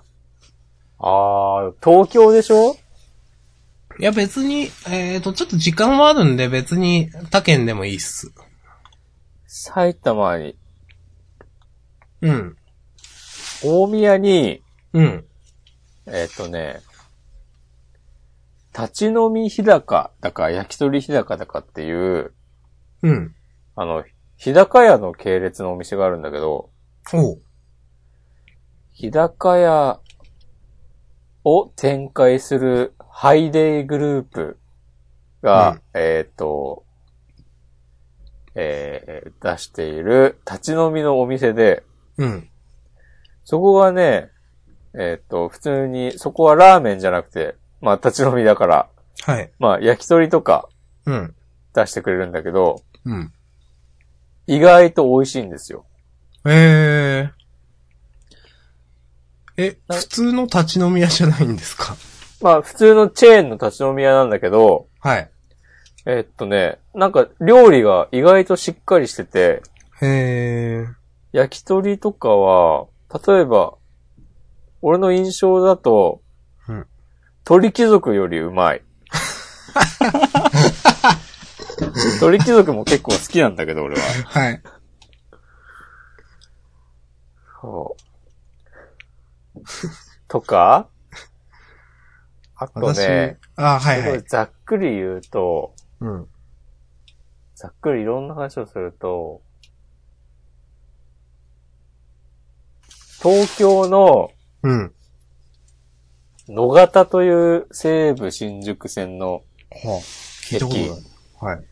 [0.98, 2.76] ああ、東京でしょ？
[4.00, 8.32] いや別に、えっ、と、ちょっと時間はあるんで別に他県でもいいっす。
[9.46, 10.56] 埼玉に、
[12.20, 12.56] うん。
[13.64, 15.24] 大宮に、うん。
[16.06, 16.80] えっ、とね、
[18.76, 22.32] 立ち飲み日高だか焼き鳥日高だかっていう、
[23.02, 23.34] うん。
[23.74, 24.04] あの、
[24.36, 26.70] 日高屋の系列のお店があるんだけど、
[27.12, 27.42] おう。
[28.92, 29.98] 日高屋
[31.44, 34.58] を展開するハイデイグループ
[35.42, 36.84] が、えっ、と、
[38.54, 41.84] えー出している立ち飲みのお店で、
[42.16, 42.48] うん。
[43.44, 44.30] そこがね、
[44.94, 48.88] えっ、と、普通に、そこはラーメンじゃなくて、まあ立ち飲みだから、
[49.22, 49.50] はい。
[49.58, 50.68] まあ焼き鳥とか
[51.06, 51.34] うん。
[51.74, 53.32] 出してくれるんだけど、うん。
[54.46, 55.86] 意外と美味しいんですよ。
[56.44, 57.37] えー。
[59.58, 61.96] え、な普通の立ち飲み屋じゃないんですか？
[62.40, 65.28] まあ普通のチェーンの立ち飲み屋なんだけど、はい。
[66.06, 69.62] えっとね、なんか料理が意外としっかりしてて、
[70.00, 70.94] へー。
[71.32, 72.86] 焼き鳥とかは、
[73.26, 73.74] 例えば、
[74.80, 76.22] 俺の印象だと、
[76.68, 76.86] うん
[77.44, 78.82] 鳥貴族よりうまい。
[82.20, 84.02] 鳥貴族も結構好きなんだけど、俺は。
[84.26, 84.62] はい。
[87.60, 88.02] そう。
[90.28, 90.88] とか
[92.56, 94.22] あと私、ね、あ、はいはい。
[94.22, 96.28] ざっくり言うと、うん。
[97.54, 99.42] ざっくりいろんな話をすると、
[103.22, 104.30] 東京の
[104.62, 104.94] うん。
[106.48, 109.86] 野方という西武新宿線のはあ、
[110.48, 111.56] 聞いたことない。
[111.56, 111.64] はい。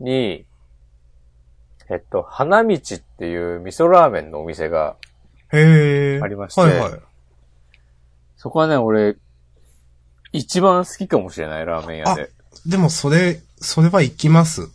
[0.00, 0.46] に、
[1.90, 4.96] えっと、花道っていう味噌ラーメンのお店が、
[5.52, 6.22] へー。
[6.22, 7.00] ありましてはいはい。
[8.36, 9.16] そこはね、俺、
[10.32, 12.30] 一番好きかもしれない、ラーメン屋で。
[12.66, 14.62] でもそれ、それは行きます。
[14.62, 14.66] い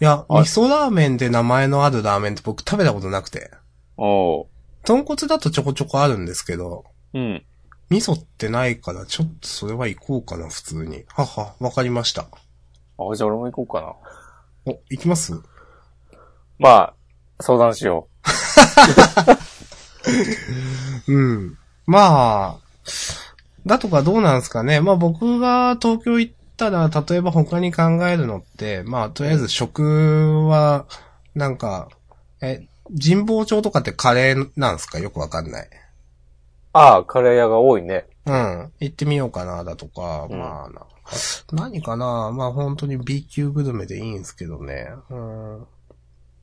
[0.00, 3.50] や、あ味噌ラーメンで名前のあるラーメンって僕食べたことなくて。
[3.96, 4.46] おう。
[4.84, 7.44] 豚骨だとちょこちょこあるんですけど、うん。
[7.90, 11.04] 味噌ってないから、ちょっとそれは行こうかな、普通に。
[11.08, 12.22] はは、わかりました。
[12.22, 12.26] あ、
[13.16, 14.72] じゃあ俺も行こうかな。
[14.72, 15.32] お、行きます？
[16.58, 16.94] まあ、
[17.40, 18.28] 相談しよう
[21.12, 21.58] ん。
[21.86, 22.60] まあ、
[23.66, 24.80] だとかどうなんですかね。
[24.80, 30.86] まあ僕が東京行ったら、例えば他に考えるのって、まあとりあえず食は、
[31.34, 31.88] なんか、
[32.40, 32.66] え、
[33.00, 34.98] 神保町とかってカレーなんですか？
[34.98, 35.66] よくわかんない。
[35.66, 35.68] う。
[36.72, 38.06] ああ、カレー屋が多いね。
[38.26, 38.72] うん。
[38.80, 40.86] 行ってみようかな、だとか、うんまあな。
[41.52, 44.88] 何かなまあ本当に B 級グルメでいいんですけどね。
[45.10, 45.66] うん。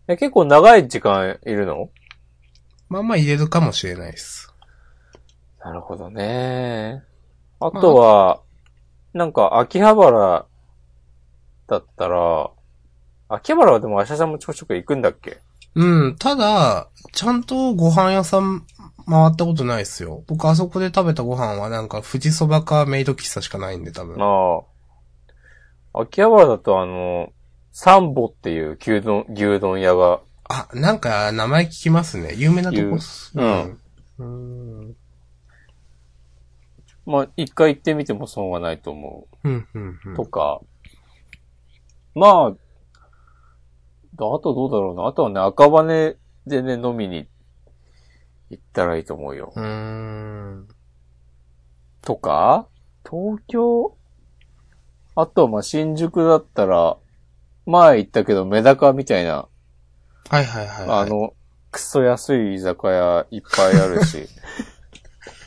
[0.08, 1.90] え、結構長い時間いるの？
[2.90, 4.54] まあまあ入れるかもしれないです。
[5.60, 7.04] なるほどね。
[7.60, 8.42] あとは、
[9.14, 10.46] なんか、秋葉原
[11.68, 12.52] だったら、
[13.30, 15.40] 秋葉原はでも、あしゃさんもちょくちょく行くんだっけ？
[15.76, 16.16] うん。
[16.18, 18.66] ただ、ちゃんとご飯屋さん
[19.10, 20.24] 回ったことないですよ。
[20.28, 24.16] 僕あそこで食べたご飯はなんか富士そばかメイド喫茶しかないんで多分。
[24.22, 24.62] あ
[25.94, 26.02] あ。
[26.02, 27.30] 秋葉原だとあの、
[27.72, 32.34] サンボっていう牛丼、牛丼屋が、あ、なんか名前聞きますね。
[32.36, 33.32] 有名なとこっす。
[33.38, 33.80] うん。
[34.20, 34.96] うん。
[37.06, 40.12] まあ、一回行ってみても損はないと思うん、うん、うう。
[40.12, 40.26] んと。
[40.26, 40.62] か、
[42.16, 42.54] まあ、あ
[44.18, 45.06] とどうだろうな。
[45.08, 46.16] あとはね、赤羽
[46.48, 47.28] でね、飲みに
[48.50, 49.54] 行ったらいいと思うよ。
[49.56, 50.68] うーん。
[52.02, 52.68] とか、
[53.08, 53.96] 東京？
[55.16, 56.98] あとはまあ新宿だったら、
[57.66, 59.48] 前行ったけどメダカみたいな、
[60.30, 61.00] はいはいはい、はい。
[61.02, 61.34] あの、
[61.72, 64.28] クソ安い居酒屋いっぱいあるし、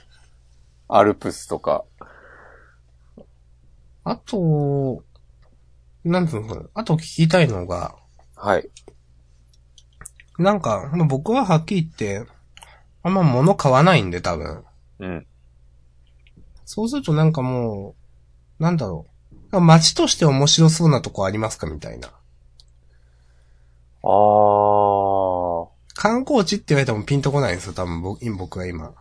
[0.88, 1.84] アルプスとか。
[4.04, 5.04] あと、
[6.04, 6.68] なんつうのかな。
[6.74, 7.94] あと聞きたいのが、
[8.34, 8.70] はい。
[10.38, 12.30] なんか、まあ僕ははっきり言って、
[13.02, 14.64] あんま物買わないんで多分。
[15.00, 15.26] うん。
[16.64, 17.94] そうするとなんかも
[18.58, 19.06] う、なんだろ
[19.52, 19.60] う。
[19.60, 22.10] 街として面白そうなとこありますかみたいな。
[24.02, 25.68] あー。
[25.94, 28.94] 観光地って言われてもピンとこないんですよ、多分僕今僕は今。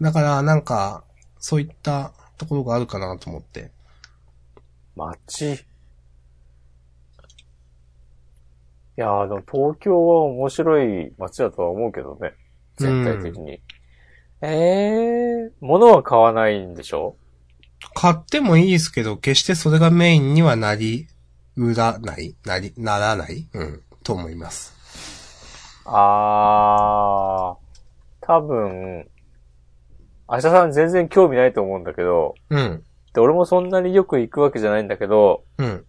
[0.00, 1.04] だから、なんか、
[1.38, 3.70] そういったところがあるかなと思って。
[4.94, 5.54] 街。
[5.54, 5.58] い
[8.96, 12.32] やー、でも東京は面白い街だとは思うけどね。
[12.76, 13.60] 全体的に。
[14.42, 17.16] えー、物は買わないんでしょ？
[17.94, 21.08] 買ってもいいですけど、決してそれがメインにはなり、
[21.56, 24.74] うらないなり、ならないうん、と思います。
[25.84, 29.08] あー、多分、
[30.28, 32.82] 明日さん全然興味ないと思うんだけど、うん、
[33.14, 35.84] で、俺もそんなによく行くわけじゃないんだけど、うん。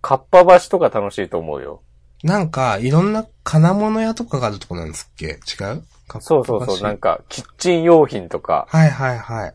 [0.00, 1.82] かっぱ橋とか楽しいと思うよ。
[2.24, 5.26] なんか、いろんな金物屋とかがあるとこなんですっけ？
[5.26, 5.30] 違
[5.76, 5.84] う？
[6.20, 7.18] そうそうそう、なんか。
[7.18, 9.54] か、キッチン用品とか、はいはいはい。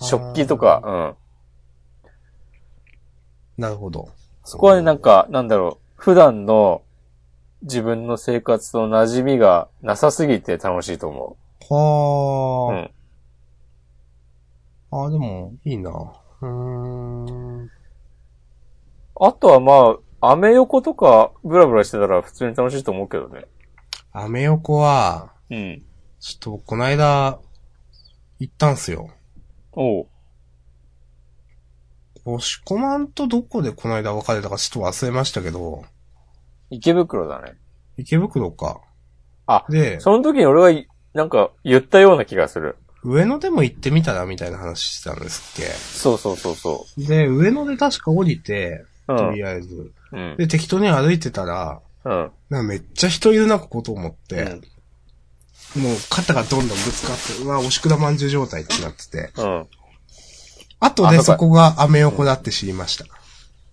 [0.00, 0.90] 食器とか、う
[3.60, 3.62] ん。
[3.62, 4.08] なるほど。
[4.44, 6.82] そこはね、なんか、なんだろう、普段の
[7.62, 11.36] 自分の生活と馴染みがなさすぎて楽しいと思
[11.70, 12.90] はうん。
[14.98, 15.04] あ。
[15.06, 15.90] あ、でも、いいな。
[16.42, 17.70] うーん。
[19.16, 23.46] あとはまあ、アメ横とかブラブラしてたら普通に楽しいと思うけどね。
[24.12, 25.82] アメ横は、うん。
[26.20, 27.38] ちょっと、こないだ、
[28.38, 29.10] 行ったんすよ。
[29.72, 30.06] おう。
[32.24, 35.84] 押し込まんとどこでこないだ別れたかちょっと忘れましたけど、
[36.70, 37.54] 池袋だね。
[37.96, 38.80] 池袋か。
[39.46, 42.76] あ、で、その時に俺がい、なんか言ったような気がする。
[43.02, 47.06] 上野でも行ってみたらみたいな話してたんですっそうそうそうそけ。
[47.06, 49.14] で、上野で確か降りて、う。
[49.14, 49.34] うとん。
[49.34, 49.92] りあえず。
[50.12, 50.36] うん。
[50.38, 52.30] で、適当に歩いてたら、うん。
[52.48, 54.42] なめっちゃ人いるな、ここと思って、
[55.76, 55.82] うん。
[55.82, 59.66] もう肩がどんどんぶつかって、うわ、押しくまんじゅう状態ってなってて、うん。
[60.84, 63.06] 後であそそこがアメ横だって知りました。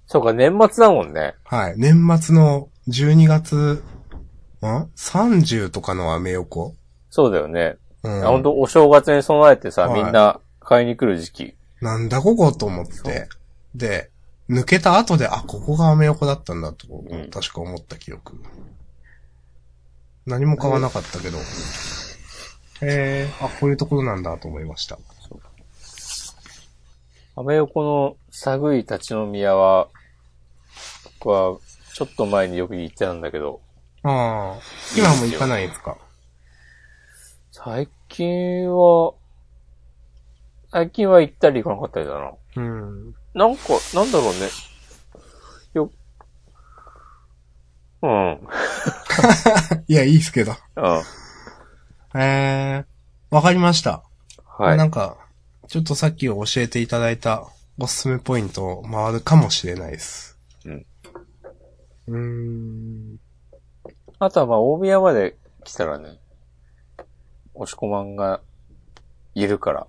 [0.07, 1.35] そうか、年末だもんね。
[1.45, 1.73] はい。
[1.77, 6.75] 年末の12月、ん ?30 とかのアメ横？
[7.09, 7.77] そうだよね。
[8.03, 8.25] うん。
[8.25, 11.55] あ本当お正月に備えてさ、はいみんな買いに来る時期。
[11.81, 13.27] なんだここと思って。
[13.73, 14.09] で、
[14.49, 18.41] 抜けた後で、あ、ここがアメ横だったんだと、うん確か思った記憶。
[20.25, 21.37] 何も買わなかったけど。
[21.37, 21.41] へ
[22.81, 24.99] え、あ、こういうところなんだと思いました。
[27.35, 29.87] アメ横の寒い立ち飲み屋は、
[31.19, 31.57] 僕は、
[31.93, 33.61] ちょっと前によく行ってたんだけど、
[34.03, 34.59] ああ、
[34.97, 35.97] 今も行かないんですか？
[37.51, 39.13] 最近は、
[40.71, 42.31] 最近は行ったり行かなかったりだな。
[42.55, 43.13] うん。
[43.33, 43.63] なんか、
[43.93, 44.49] なんだろうね。
[45.73, 45.89] よ、
[48.01, 48.11] うん。
[48.11, 48.47] うん。
[49.87, 50.53] いや、いいっすけど。
[52.15, 52.85] ええ
[53.29, 54.03] わかりました。
[54.45, 54.85] はいな。
[54.85, 55.17] んか、
[55.71, 57.47] ちょっとさっき教えていただいた
[57.79, 60.37] おすすめポイントを回るかもしれないです。
[60.65, 60.85] うん。
[62.07, 62.17] うー
[63.15, 63.19] ん。
[64.19, 66.19] あとはまあ、大宮まで来たらね、
[67.53, 68.41] 押し込まんが
[69.33, 69.87] いるから、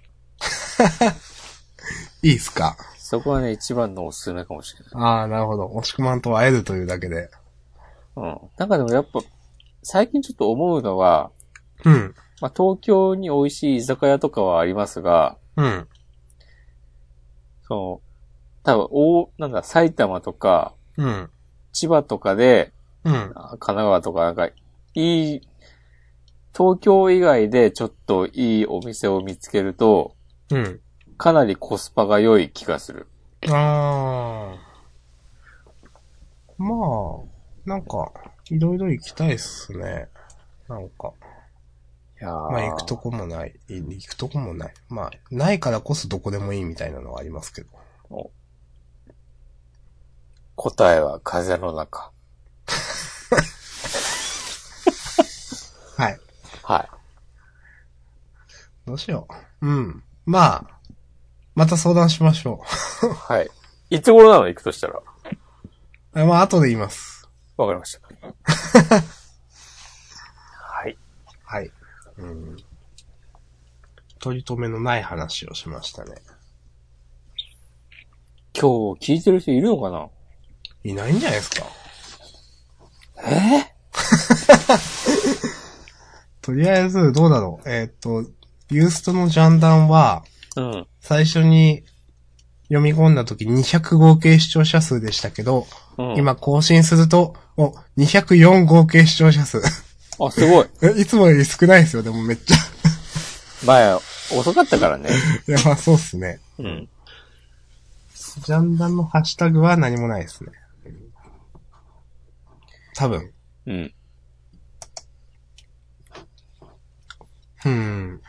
[2.22, 2.76] いいっすか？
[2.96, 4.90] そこはね、一番のおすすめかもしれない。
[4.94, 5.66] ああ、なるほど。
[5.66, 7.28] 押し込まんと会えるというだけで。
[8.14, 8.40] うん。
[8.56, 9.18] なんかでもやっぱ、
[9.82, 11.32] 最近ちょっと思うのは、
[11.84, 12.14] うん。
[12.40, 15.88] まあ、東京に美味しい居酒屋とかはありますが、うん。
[17.62, 18.00] その、
[18.62, 21.30] 多分、大、なんだ、埼玉とか、うん。
[21.72, 22.72] 千葉とかで、
[23.04, 23.14] うん。
[23.34, 24.46] あ神奈川とかなんか、
[24.94, 25.40] いい、
[26.54, 30.14] 東京以外でちょっといいお店を見つけると、
[30.50, 30.80] うん。
[31.16, 33.06] かなりコスパが良い気がする。
[33.48, 34.72] ああ。
[36.58, 38.12] まあ、なんか、
[38.50, 40.08] いろいろ行きたいっすね。
[40.68, 41.12] なんか、
[42.22, 43.52] いやーまあ行くとこもない。
[43.68, 44.74] い行くとこもない。
[44.88, 48.30] まあ、ないからこそどこでもいいみたいなのはありますけど。
[50.54, 52.12] 答えは風の中。
[55.96, 56.20] はい。
[56.62, 56.88] はい。
[58.86, 59.26] どうしよ
[59.60, 59.66] う。
[59.66, 60.04] うん。
[60.24, 60.64] まあ、
[61.56, 62.62] また相談しましょ
[63.26, 63.50] はい。
[63.90, 64.46] いつ頃なの？
[64.46, 65.02] 行くとしたら。
[66.24, 67.28] まあ、後で言います。
[67.56, 68.08] わかりました。
[70.60, 70.96] はい。
[71.42, 71.72] はい。
[72.22, 72.56] うん。
[74.20, 76.14] 取り留めのない話をしましたね。
[78.54, 80.08] 今日聞いてる人いるのかな？
[80.84, 81.66] いないんじゃないですか
[83.24, 83.72] え？
[86.42, 87.68] とりあえず、どうだろう。
[87.68, 88.28] えーっと、
[88.70, 90.24] ユーストのジャンダンは、
[90.56, 90.86] うん。
[91.00, 91.84] 最初に
[92.64, 95.66] 読み込んだ時200合計視聴者数でしたけど、
[95.98, 99.62] うん、今更新すると、お、204合計視聴者数。
[100.18, 100.66] あ、すごい。
[100.82, 102.56] えいつもより少ないですよ、でもめっちゃ。
[103.64, 105.10] 前、遅かったからね。
[105.48, 106.40] いや、まあそうっすね。
[106.58, 106.88] うん。
[108.44, 110.52] ジャンダンのハッシュタグは何もないですね。
[112.94, 113.32] 多分。
[113.66, 113.94] うん。
[117.64, 118.20] うん。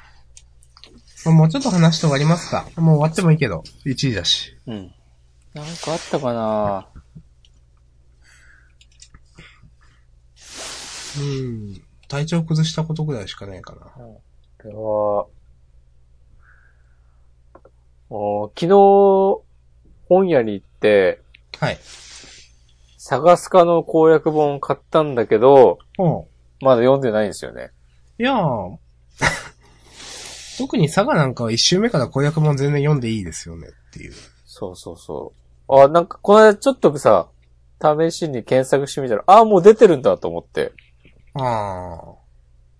[1.26, 2.68] まあもうちょっと話して終わりますか。
[2.76, 4.58] もう終わってもいいけど、1時だし。
[4.68, 4.94] うん。
[5.54, 6.88] なんかあったかな
[11.20, 11.82] うん。
[12.08, 13.82] 体調崩したことぐらいしかないかな。
[13.82, 14.22] こ
[14.64, 15.28] れは、
[18.10, 19.44] お昨日、
[20.08, 21.22] 本屋に行って、
[21.60, 21.80] はい。
[22.98, 26.28] 探すかの攻略本買ったんだけど、お
[26.62, 27.72] まだ読んでないんですよね。
[28.20, 28.78] いやー
[30.58, 34.14] 特に佐賀なんかは一周目から攻略本全然読んでいいですよねっていう。
[34.46, 35.34] そうそうそ
[35.68, 35.82] う。
[35.82, 37.28] あ、なんか、この間ちょっとさ、
[37.82, 40.72] 試しに検索してみたら、あ、もう出てるんだと思って。
[41.36, 42.16] ああ。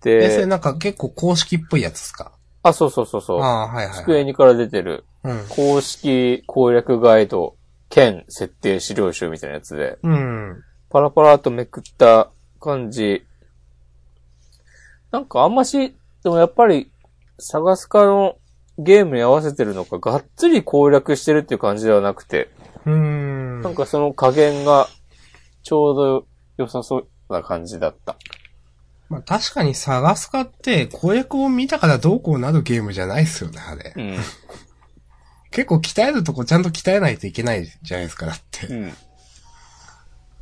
[0.06, 2.32] え、それで、なんか結構公式っぽいやつですか？
[2.62, 3.40] あ、そうそうそうそう。
[3.42, 4.24] ああ、はいはい、机はい。
[4.24, 5.46] にから出てるうん。
[5.48, 7.56] 公式攻略ガイド
[7.88, 10.62] 兼設定資料集みたいなやつで、うん。
[10.90, 12.30] パラパラっとめくった
[12.60, 13.26] 感じ。
[15.10, 16.90] なんかあんましでもやっぱり、
[17.38, 18.36] 探すかの
[18.78, 22.50] ゲームに合わせてるのか、がっつり攻略してるっていう感じではなくて、
[22.84, 23.62] うーん。
[23.62, 24.88] なんかその加減が
[25.62, 26.26] ちょうど
[26.56, 28.16] 良さそうな感じだった。
[29.08, 34.00] まあ確かに探すかって、攻略を見たからどうこうなるゲームじゃないっすよね、あれう。
[34.00, 34.16] ん。
[35.50, 38.66] 結構鍛えるとこちゃんと鍛えないといけないじゃないですか、だって。
[38.66, 38.82] うん。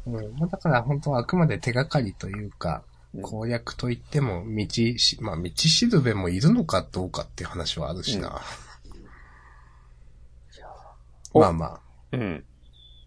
[0.06, 0.34] うん。
[0.38, 2.82] まあだから本当はあくまで手がかりというか
[3.14, 8.40] う、ん攻略といっても、道し、まあ道しるべもいるのかどうかっていう話はあるしな。
[11.34, 11.80] おまあまあ。
[12.12, 12.44] うん。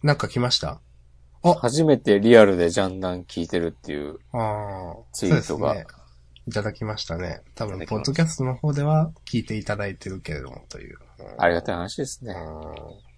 [0.03, 0.79] なんか来ました？
[1.53, 4.19] 初めてリアルでジャンダン聞いてるっていう。
[4.31, 4.95] ああ。
[5.13, 6.05] ツイートがそうですね。
[6.47, 7.41] いただきましたね。
[7.55, 10.97] 多ただきますポッドキャストの方では聞いていただいてるけれども、という。
[11.19, 12.33] うんありがたい話ですね。
[12.33, 13.15] うん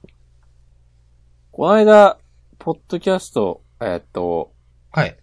[1.51, 2.19] この間、
[2.59, 4.51] ポッドキャスト、えっと、
[4.91, 5.17] はい。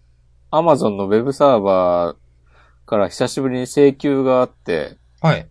[0.51, 5.39] アマゾンのウェブサーバーから久しぶりに請求があって、はい。
[5.41, 5.43] い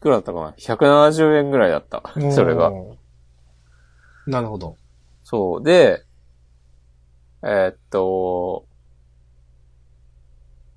[0.00, 2.02] くらだったかな ?170 円ぐらいだった。
[2.32, 2.72] それが。
[2.72, 4.30] おー。
[4.30, 4.76] なるほど。
[5.22, 5.62] そう。
[5.62, 6.04] で、
[7.42, 8.66] えーっと、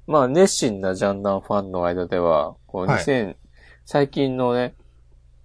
[0.07, 3.35] まあ、熱心なジャンダンファンの間では、このはい2000、
[3.85, 4.75] 最近のね、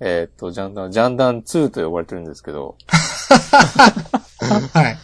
[0.00, 2.76] えーっと、ジャンダン、ジャンダン2と呼ばれてるんですけど、
[4.72, 4.98] はい。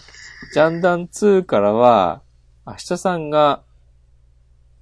[0.52, 2.22] ジャンダン2からは、
[2.66, 3.62] 明日さんが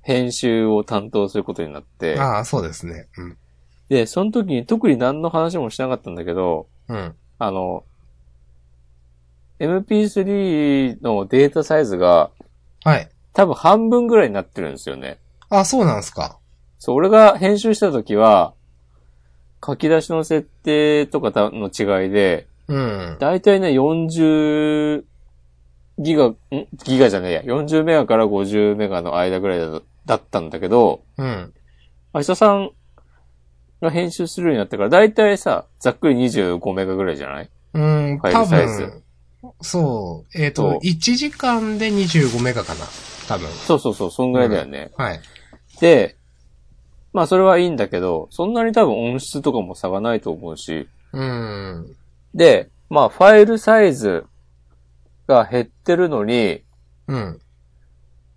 [0.03, 3.09] 編集を担当することになって、ああ、そうですね。
[3.17, 3.39] うん。
[3.89, 7.15] で、その時に特に何の話もしなかったんだけど、うん。
[7.39, 7.85] あの、
[9.63, 12.31] MP3 のデータサイズが
[12.85, 13.09] はい。
[13.33, 15.19] 多分半分ぐらいになってるんですよね。
[15.49, 16.39] あ、そうなんですか。
[16.79, 18.55] そう、俺が編集した時は、
[19.65, 23.17] 書き出しの設定とかの違いで、うん。
[23.21, 25.05] だいたいね、40
[25.99, 26.37] ギガ、ん？
[26.85, 31.53] ギガじゃねえや、40メガから50メガの間ぐらいだだったんだけど、うん。
[32.13, 32.71] 明日さん
[33.81, 37.51] が編集するようになってから、だいたいさ、ざっくり25メガぐらいじゃない？
[37.75, 39.03] うん、ファイ多ルサイズ分、
[39.61, 40.39] そう。
[40.39, 42.85] えっ、そうと、1時間で25メガかな。
[43.29, 43.49] 多分。
[43.51, 44.93] そうそうそう、そんぐらいだよね。
[44.97, 45.21] はい。
[45.81, 46.17] で、
[47.13, 51.97] まあそれはいいんだけど、そんなに多分音質とかも差がないと思うし、うん。
[52.35, 54.27] で、まあファイルサイズ
[55.27, 56.63] が減ってるのに、
[57.09, 57.41] うん。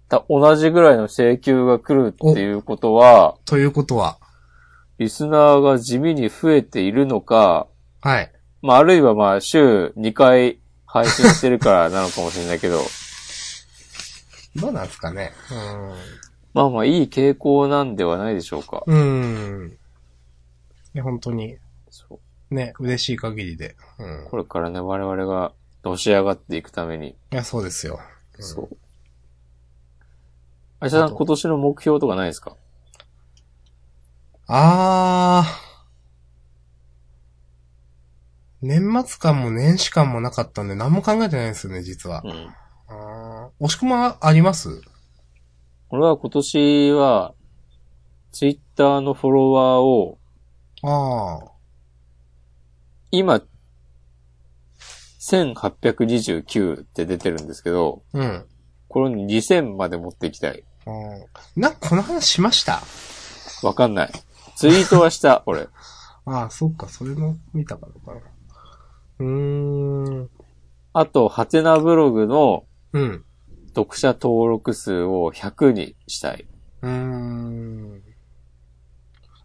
[0.10, 4.18] た同じぐらいの請求が来るっていうことは、ということは、
[4.98, 7.68] リスナーが地味に増えているのか、
[8.02, 8.32] はい。
[8.62, 10.60] まああるいはまあ週2回
[10.96, 12.82] 配信してるからなのかもしれないけど、
[14.56, 15.34] どうなんですかね。
[16.54, 18.84] まあまあいい傾向なんではないでしょうか。
[18.88, 19.78] うん。
[21.04, 21.58] 本当に、
[21.90, 22.22] そ
[22.52, 23.76] うね、嬉しい限りで。
[24.00, 24.28] うん。
[24.30, 25.52] これからね、我々が
[25.84, 28.00] のし上がっていくために、いや、そうですよ。
[28.38, 28.78] うんそう。
[30.80, 32.56] あしさん今年の目標とかないですか？
[34.48, 35.65] あー。
[38.66, 42.28] 年末感も年始感もなかったんで何も考えてないんですよね、実はう。
[42.28, 42.32] ん。
[42.88, 43.64] あー。
[43.64, 44.82] 押し込まあります？
[45.90, 47.34] 俺は今年は、
[48.32, 50.18] ツイッターのフォロワーを、
[50.84, 51.50] あー。
[53.12, 53.42] 今、
[55.20, 58.46] 1829って出てるんですけど、うん。
[58.90, 60.64] これを2000まで持っていきたい。
[60.86, 62.82] あーなんかこの話しました？
[63.64, 64.12] わかんない。
[64.56, 65.68] ツイートはした、 俺。
[66.26, 68.22] ああ、そっか、それも見たからかな。
[69.20, 70.30] うーん。
[70.94, 73.26] あと、ハテナブログのうん。
[73.76, 76.46] 読者登録数を100にしたい。
[76.82, 78.02] うーん。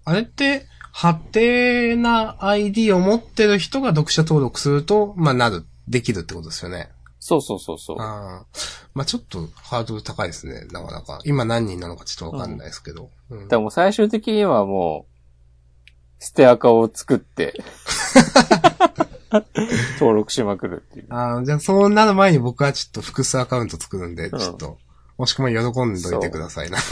[0.05, 6.91] あれって、ハテな ID を持ってる人が読者登録すると、まあ、なる、できるってことですよね。
[7.19, 8.01] そうそうそうそう。
[8.01, 8.47] ああ。
[8.95, 11.21] まあ、ちょっとハードル高いですね、なかなか。
[11.25, 13.11] 今何人なのかちょっとわかんないですけど。
[13.31, 15.07] うんでも最終的にはも
[16.19, 17.55] う、捨てアカを作って、
[19.99, 21.07] 登録しまくるっていう。
[21.11, 24.79] ああ、じゃあそうなる前に僕はちょっと複数アカウント作るんで、うんちょっと、
[25.17, 26.71] もしくも喜んどいてください。
[26.71, 26.87] なんか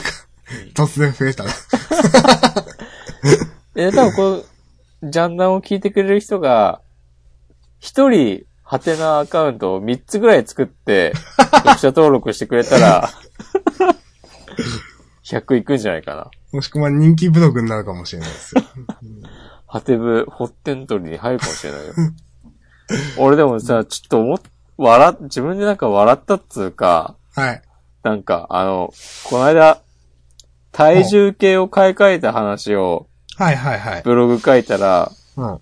[0.51, 1.51] うん、 突然増えたら。
[3.75, 4.43] え、多分こ
[5.01, 6.81] の、ジャンダンを聞いてくれる人が、
[7.79, 13.09] 一人、ハテナアカウントを3つぐらい作って、読者登録してくれたら、
[15.23, 16.29] 100いくんじゃないかな。
[16.51, 18.63] もしくは人気ブログになるかもしれないですよ。
[19.67, 21.93] ハテブ、ホッテントリーに入るかもしれないよ。
[23.17, 24.41] 俺でもさ、ちょっと思っ、
[24.77, 27.61] 笑っ、自分でなんか笑ったっつうか、はい。
[28.03, 28.93] なんか、あの、
[29.25, 29.81] この間、
[30.71, 33.09] 体重計を買い替えた話を
[33.39, 34.01] はいはいはい。
[34.03, 35.59] ブログ書いたら、うん。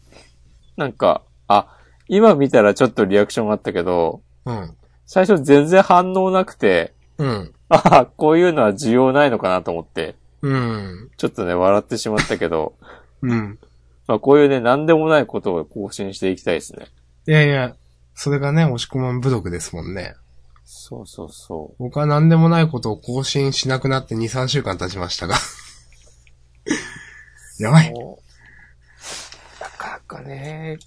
[0.77, 4.75] なんか、あ、今見たらちょっとリアクションあったけど、うん。
[5.05, 7.53] 最初全然反応なくて、うん。
[7.69, 11.11] あこういうのは需要ないのかなと思って、ううん。
[11.17, 12.73] ちょっとね、笑ってしまったけど、
[13.21, 13.59] うん。
[14.07, 16.87] まあこういうね、なんでもないことを更新していきたいですね。
[17.27, 17.75] いやいや、
[18.15, 20.15] それがね、押し込まんブログですもんね。
[20.63, 25.35] そうそうそ僕は何でもないことを更新しなくなって2、3週間経ちましたが。
[27.59, 27.83] やばう。
[27.83, 27.91] い。
[29.59, 30.79] なかなかね、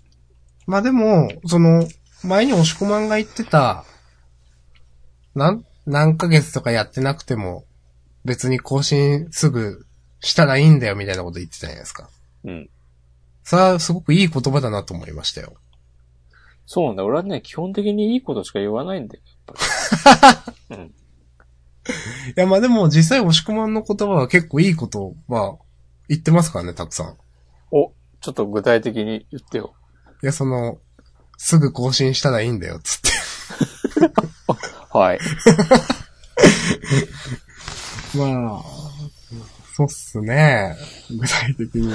[0.67, 1.87] まあでも、その、
[2.23, 3.85] 前に押し込まんが言ってた、
[5.35, 7.67] なん、何ヶ月とかやってなくても、
[8.25, 9.85] 別に更新すぐ
[10.21, 12.09] したらいいんだよみたいなこと言ってたじゃないですか。
[12.45, 12.71] うん。
[13.45, 15.55] それはすごくいい言葉だなと思いましたよ。
[16.73, 17.05] そうなんだ。
[17.05, 19.23] 俺はね、基本的にいいことしか言わないんだよ。
[19.49, 19.57] やっ
[20.69, 20.87] ぱり うん。
[20.87, 20.93] い
[22.37, 25.59] やまあでも実際押し込まんの言葉は結構いいことは
[26.09, 27.17] 言ってますからね、たくさん。
[27.73, 29.75] お、ちょっと具体的に言ってよ。
[30.23, 30.79] いや、その、
[31.39, 33.11] すぐ更新したらいいんだよ、つって。
[34.97, 35.19] はい。
[38.17, 38.65] まあ、
[39.75, 40.77] そうっすね。
[41.11, 41.93] 具体的に。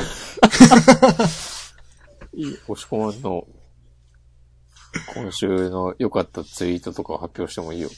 [2.34, 3.48] いい、押し込まんの、
[5.14, 7.89] 今週の良かったツイートとかを発表してもいいよ。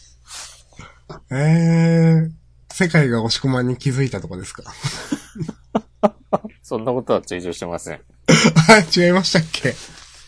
[1.31, 2.31] えー、
[2.73, 4.63] 世界が押し込まんに気づいたとかですか？
[6.61, 8.01] そんなことはツイートしてません。
[8.69, 9.73] あ、違いましたっけ？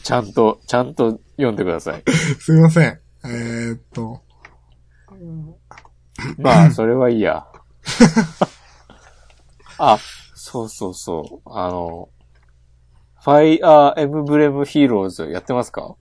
[0.04, 2.04] ちゃんと、ちゃんと読んでください。
[2.40, 3.00] すいません。
[3.26, 4.22] えー、っと、
[6.38, 7.46] まあ、それはいいや。
[9.78, 10.00] あ、
[10.36, 11.50] そうそうそう。
[11.50, 12.10] あの、
[13.22, 15.96] ファイアーエムブレムヒーローズやってますか？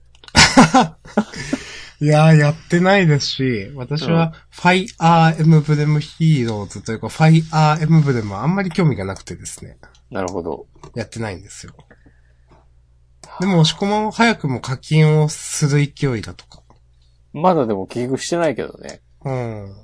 [2.01, 9.77] いやー、やってないですし、私は、ファイアーエムブレムヒーローズというか、ファイアーエムブレムはあんまり興味がなくてですね。
[10.09, 10.67] なるほど。
[10.95, 11.73] やってないんですよ。
[13.41, 16.63] でも、押し込まんは早くも課金をする勢いだとか。
[17.33, 19.01] まだでも寄付してないけどね。
[19.25, 19.75] うん。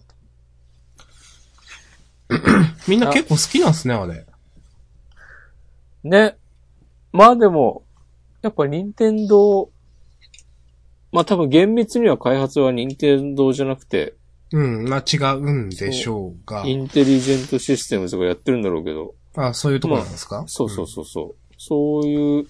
[2.87, 4.25] みんな結構好きなんすね、あれ。
[6.03, 6.37] ね。
[7.11, 7.83] まあでも、
[8.41, 9.69] やっぱ任天堂、
[11.15, 14.15] まあ多分厳密には開発は任天堂じゃなくて、
[14.51, 16.65] うん、まあ違うんでしょうが。
[16.65, 21.35] インテリジェントシステムズがやってるんだろうけど、あ、そういうところなんですか、そうそうそうそう。
[21.57, 22.47] そういう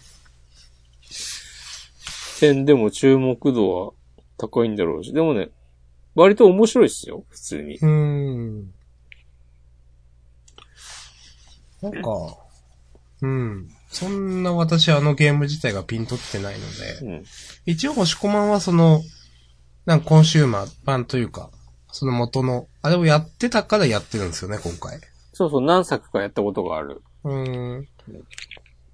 [2.39, 3.91] 点でも注目度は
[4.39, 5.49] 高いんだろうし、でもね、
[6.15, 7.75] 割と面白いっすよ、普通に。
[7.75, 8.73] うーん。
[11.83, 12.35] なんか、
[13.21, 13.69] うん。
[13.95, 16.65] そんな私あのゲーム自体がピンとってないの
[17.01, 17.23] で、うん。
[17.65, 19.01] 一応星コマンはその、
[19.85, 21.49] なんかコンシューマー版というか、
[21.93, 24.99] その元の、あれをやってたからやってるんですよね、今回。
[25.31, 27.01] そうそう、何作かやったことがある。
[27.23, 27.87] うーん。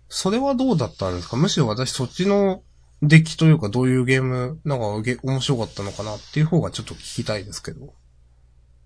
[0.08, 1.36] それはどうだったんですか？
[1.36, 2.62] むしろ私そっちの
[3.02, 7.86] 出来というかどういうゲーム、なんかゲ面白かったのかなっていう方がちょっと聞きたいですけど。
[7.86, 7.90] い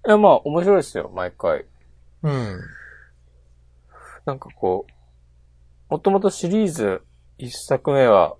[0.09, 1.65] や、まあ、面白いですよ、毎回。
[2.23, 2.61] うん。
[4.25, 4.91] なんかこう、
[5.89, 7.01] もともとシリーズ
[7.37, 8.35] 一作目は、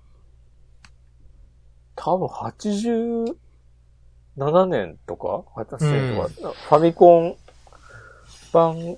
[1.94, 3.34] 多分87
[4.66, 7.36] 年とか ?8 年とか、ファミコン
[8.52, 8.96] 版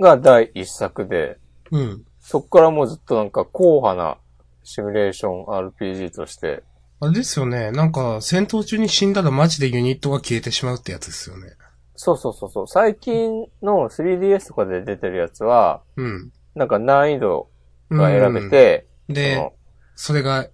[0.00, 1.38] が第一作で、
[1.70, 2.04] うん。
[2.20, 4.16] そっからもうずっとなんか硬派な
[4.62, 6.62] シミュレーション RPG として、
[7.00, 7.70] あれですよね。
[7.70, 11.52] なんか、戦闘中に死んだらマジでユニットが消えてしまうってやつですよね。
[11.96, 16.32] そうそうそうそう、最近の 3DS とかで出てるやつは、うん。
[16.54, 17.48] なんか難易度
[17.90, 19.52] が選べて、うん、で
[19.96, 20.48] それが、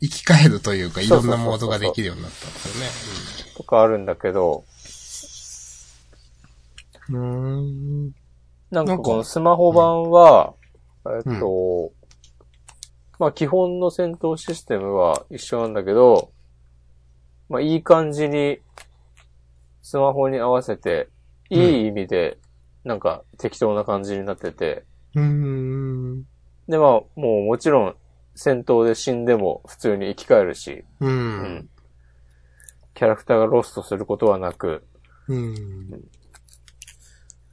[0.00, 3.54] 生き返るというか、いろんなモードができるようになったんですよね。
[3.56, 4.64] とかあるんだけど、
[7.08, 8.04] うん。
[8.70, 10.54] なんかなんかこのスマホ版は、
[11.06, 11.92] えっと、
[13.18, 16.30] まあ基本の戦闘システムは一緒なんだけど、
[17.48, 18.58] まあいい感じに
[19.82, 21.08] スマホに合わせて、
[21.50, 22.38] いい意味で
[22.84, 26.22] なんか適当な感じになってて、うーん。
[26.68, 27.96] でまあもうもちろん
[28.34, 31.06] 戦闘で死んでも普通に生き返るし、う。
[31.06, 31.68] うんん。
[32.94, 34.84] キャラクターがロストすることはなく、
[35.28, 35.90] うん。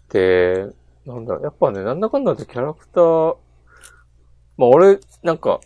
[0.10, 0.68] で、
[1.06, 3.38] なんだ、やっぱね、なんだかんだとキャラクター、
[4.58, 5.62] まあ俺、なんか、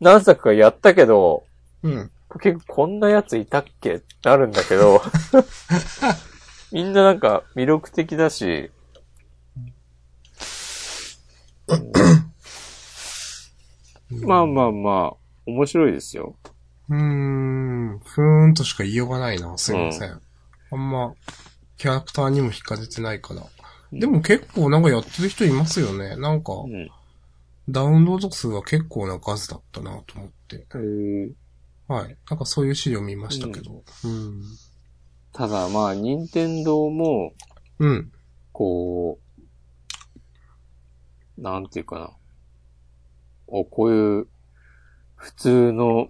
[0.00, 1.44] 何作かやったけど、
[1.82, 2.10] うん。
[2.40, 3.94] 結構こんなやついたっけ？
[3.94, 5.00] ってなるんだけど、
[6.72, 8.70] みんななんか魅力的だし、
[14.10, 15.16] うんまあまあまあ、
[15.46, 16.34] 面白いですよ。
[16.88, 18.00] うーん。
[18.04, 19.56] ふーんとしか言いようがないな。
[19.56, 20.20] すいません。
[20.72, 21.14] あんま、
[21.76, 23.42] キャラクターにも惹かれてないから。
[23.92, 26.16] でも結構なんかやってる人いますよね。
[26.16, 26.90] なんか、うん。
[27.68, 30.66] ダウンロード数は結構な数だったなと思って。
[31.86, 32.16] はい。
[32.28, 33.84] なんかそういう資料見ましたけど。
[34.04, 34.42] うん。
[35.32, 37.32] ただまあ、任天堂も、
[37.78, 38.12] うん。
[38.52, 39.18] こ
[41.38, 42.10] う、なんていうかな。
[43.46, 44.26] お、こういう、
[45.16, 46.08] 普通の、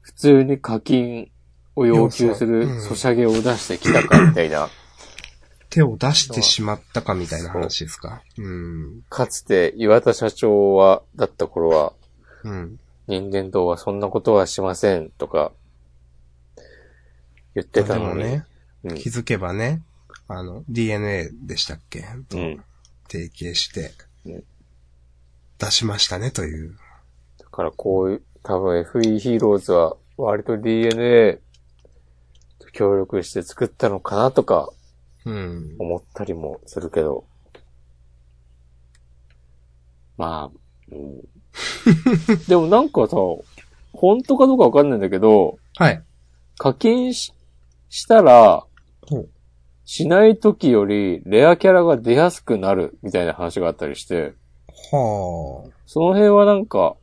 [0.00, 1.30] 普通に課金
[1.76, 4.68] を要求する要素うんソシャゲを出してきたかみたいな。
[5.70, 8.22] 手を出してしまったかみたいな話ですか？
[8.38, 9.02] うん。
[9.08, 11.92] かつて岩田社長は、だった頃は、
[12.42, 12.80] うん。
[13.06, 15.52] 任天堂はそんなことはしませんとか、
[17.54, 18.24] 言ってたのに。
[18.24, 18.46] ね、
[18.84, 18.94] うん。
[18.96, 19.82] 気づけばね、
[20.28, 22.04] あの、DNA でしたっけ？
[22.28, 22.64] とうん。
[23.08, 23.92] 提携して
[24.24, 24.44] うん、
[25.58, 26.76] 出しましたねという。
[27.38, 31.40] だからこういう、多分 FE ヒーローズは割と DNA
[32.60, 34.70] と協力して作ったのかなとか
[35.24, 35.76] うん。
[35.78, 37.24] 思ったりもするけど。
[40.16, 40.58] まあ、
[40.92, 41.20] うん、
[42.48, 43.16] でもなんかさ、
[43.92, 46.02] 本当かどうかわかんないんだけど、はい。
[46.58, 47.32] 課金し
[47.90, 48.64] したら、
[49.06, 49.28] ほう。
[49.84, 54.32] しない時よりレアキャラが出やすくなるみたいな話があったりして、
[54.92, 55.70] はあ。
[55.84, 56.96] その辺はなんか、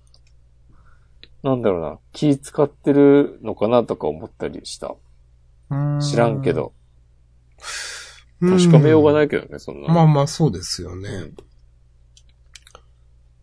[1.43, 4.95] なんだろうな、気使ってるのかなとか思ったりした。
[6.01, 6.53] 知らんけ。
[6.53, 6.73] ど。
[8.39, 9.93] 確かめようがないいけどね、そんな。
[9.93, 11.09] まあまあそうですよね。
[11.09, 11.37] うん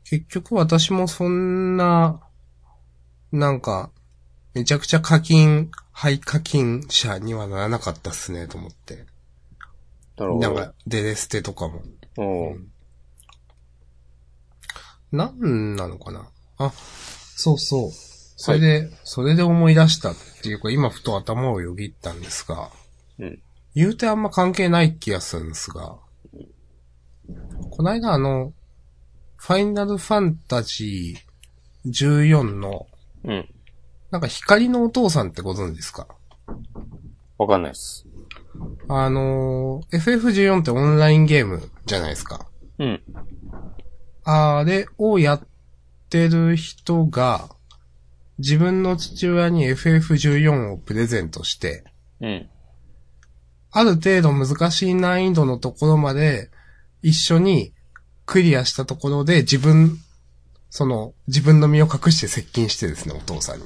[0.04, 2.20] 結局私もそんな、
[3.32, 3.90] なんか、
[4.52, 9.06] めちゃくちゃ課金、廃課金者にはならなかったっすね、と思って。
[10.18, 10.54] なるほど。
[10.54, 11.82] なんか、デレステとかも。
[12.18, 12.22] う
[12.56, 12.68] ん。
[15.12, 16.28] なんなのかな？
[16.58, 16.72] あ、
[17.36, 17.90] そうそう。
[17.92, 22.70] それで、それで思い出したっていうか、今ふと頭をよぎったんですが、
[23.20, 23.40] うん。
[23.76, 25.96] 言うてあんま関係ない気がするんですが、
[27.70, 28.52] こないだあの、
[29.36, 32.88] ファイナルファンタジー14の、
[33.24, 33.53] うん。
[34.14, 36.06] なんか光のお父さんってご存知ですか？
[37.36, 38.06] わかんないっす。
[38.86, 42.46] あのー、FF14 ってオンラインゲームじゃないですか。
[42.78, 43.02] うん。
[44.22, 45.40] あれをやっ
[46.10, 47.48] てる人が、
[48.38, 51.82] 自分の父親に FF14 をプレゼントして、
[52.20, 52.48] うん。
[53.72, 56.50] ある程度難しい難易度のところまで
[57.02, 57.74] 一緒に
[58.26, 59.98] クリアしたところで自分、
[60.70, 63.64] その自分の身を隠して接近してですね、お父さんに。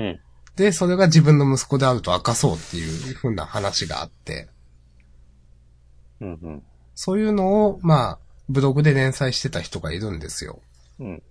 [0.00, 0.20] うん。
[0.56, 4.48] で、それが自分の息子であると明かそうっていう風な話があって、
[6.20, 6.38] うん。
[6.42, 6.62] うん。
[6.94, 10.60] そういうのを、まあ、ブログで連載してた人がいるんですよ。
[10.98, 11.22] うん。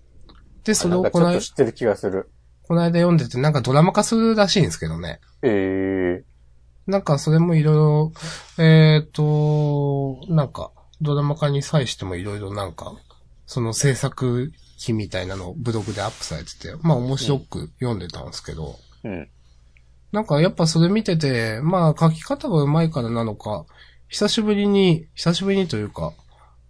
[0.63, 2.29] で、それをこの間知ってる気がする。
[2.67, 5.19] この間読んでてなんかドラマ化するらしいんですけどね。
[5.41, 6.23] ええ
[6.85, 8.13] なんかそれもいろいろ、
[8.57, 12.93] えっ、と、なんか、ドラマ化に際してもいろいろなんか、
[13.45, 14.51] その制作
[14.81, 19.29] 費みたいなのをブログでアップされてて、まあ面白く読んでたんですけど、うん。
[20.11, 23.65] なんかやっぱそれ見てて、まあ書き方が上手いからなのか、
[24.07, 26.13] 久しぶりに、久しぶりにというか、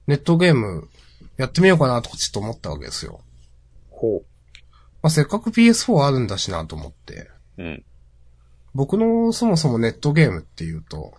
[0.07, 0.89] ネットゲーム
[1.37, 3.21] やってみようかなとかちょっと思ったわけですよ。
[3.91, 4.23] ほ
[5.01, 7.29] まあせっかく PS4 あるんだしなと思って。
[7.57, 7.63] う。
[7.63, 7.83] うん。
[8.73, 11.13] 僕のそもそもネットゲームっていうと、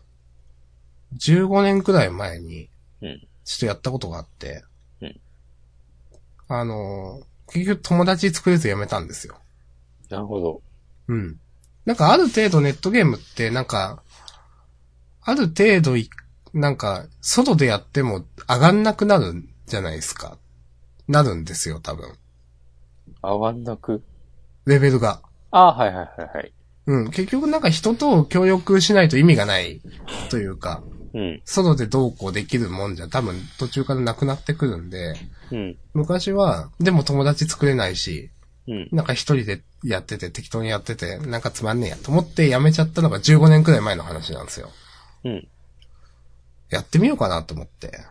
[1.19, 2.69] 15年くらい前に、
[3.01, 3.21] うん。
[3.45, 4.70] ちょっとやったことがあって、うん
[6.53, 9.37] あのー、結局友達作れずやめたんですよ。
[10.09, 10.63] なるほど。
[11.07, 11.39] うん。
[11.85, 14.03] なんかある程度ネットゲームってなんか、
[15.23, 16.11] ある程度い、
[16.53, 20.39] なんか、外でやっても上がんなくなるんじゃないですか。
[21.07, 22.15] なるんですよ、多分。
[23.23, 24.03] あわんなく？
[24.67, 25.23] レベルが。
[25.53, 26.53] ああ、はいはいはいはい。
[26.87, 27.11] うん。
[27.11, 29.81] 結局なんか人と協力しないと意味がない
[30.31, 30.83] というか、
[31.13, 31.43] うん。
[31.45, 35.15] 外でどうこうできるもんじゃ多分途中からなくなってくるんで、
[35.51, 35.77] うん。
[35.93, 38.31] 昔は、でも友達作れないし、
[38.69, 38.89] うん。
[38.93, 44.71] なんか一人でやってて適当にやってて、なんかつまんねえやと思ってやめちゃったのが15年くらい前の話なんですよ。
[45.25, 45.49] うん。
[46.71, 48.05] やってみようかなと思って。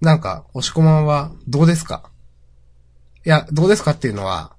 [0.00, 2.10] なんか、押し込まんはどうですか？
[3.24, 4.52] いや、どうですかっていうのは、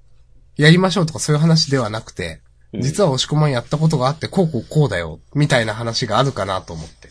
[0.56, 7.08] やりましょうとかそういう話ではなくて、うん実は押し込まんやったことがあって、こうこうこうだよ、みたいな話があるかなと思って。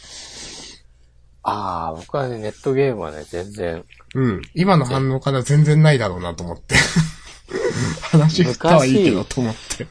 [1.44, 3.84] ああ、僕はね、ネットゲームはね、全然、
[4.16, 4.42] うん。
[4.54, 6.76] 今の反応から全然ないだろうなと思って。
[8.12, 9.88] 話振ったはいいけどと思って。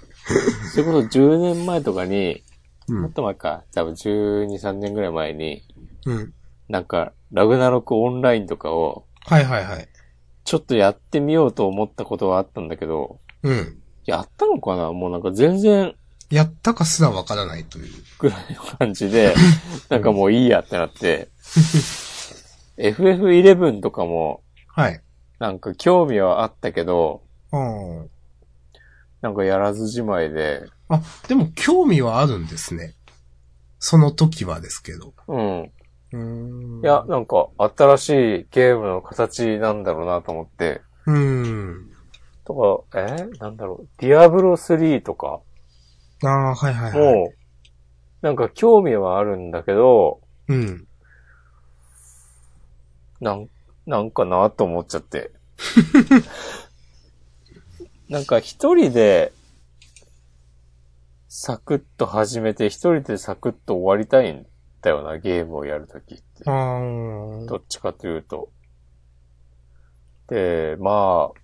[0.73, 2.43] それこそ10年前とかに、
[2.89, 3.03] うん。
[3.03, 5.63] もっと前か、多分12、3年ぐらい前に、
[6.07, 6.35] うん。
[6.69, 9.89] なんか、ラグナロクオンラインとかを、はいはいはい。
[10.45, 13.78] ちょっとやってみようと思ったことはあったんだけど、うん。
[14.09, 14.91] やったのかな？
[14.93, 15.95] もうなんか全然
[16.31, 17.93] やったかすらわからないという。
[18.19, 19.35] ぐらいの感じで、
[19.91, 21.29] なんかもういいやってなって、
[22.79, 25.03] FF11 とかも、はい。
[25.39, 28.11] なんか興味はあったけど、うん。
[29.21, 32.95] なんかやらずじまいで、あ、でも興味はあるんですね。
[33.79, 35.13] その時はですけど。
[35.29, 35.63] うん。
[35.65, 36.17] うー
[36.81, 40.81] んいや、、なんか、新しいゲームの形なんだろうなと思って。
[41.07, 41.91] うーん。
[42.49, 43.03] とか、え？
[43.05, 43.89] ーなんだろう。
[43.99, 45.41] ディアブロ3とか
[46.25, 47.01] ああ、はいはいはい。
[47.15, 47.33] も、
[48.23, 50.87] なんか興味はあるんだけど、うん。
[53.21, 53.49] なん、
[53.87, 55.31] なんかなと思っちゃって。
[58.09, 59.33] なんか一人で、
[61.29, 64.47] サクッと始めて、一人でサクッと終わりたいん
[64.81, 66.45] だよな、ゲームをやるときって。
[66.45, 68.49] どっちかというと。
[70.29, 71.39] で、まあ、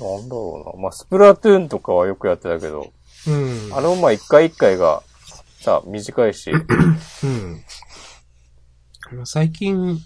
[0.00, 0.82] なんだろうな。
[0.82, 2.92] まあ、スプラトゥーンとかはよくやってたけど、
[3.26, 3.70] うん。
[3.74, 5.02] あの、まあ、一回一回が、
[5.60, 7.62] さ、短いし、うん。
[9.26, 9.98] 最近、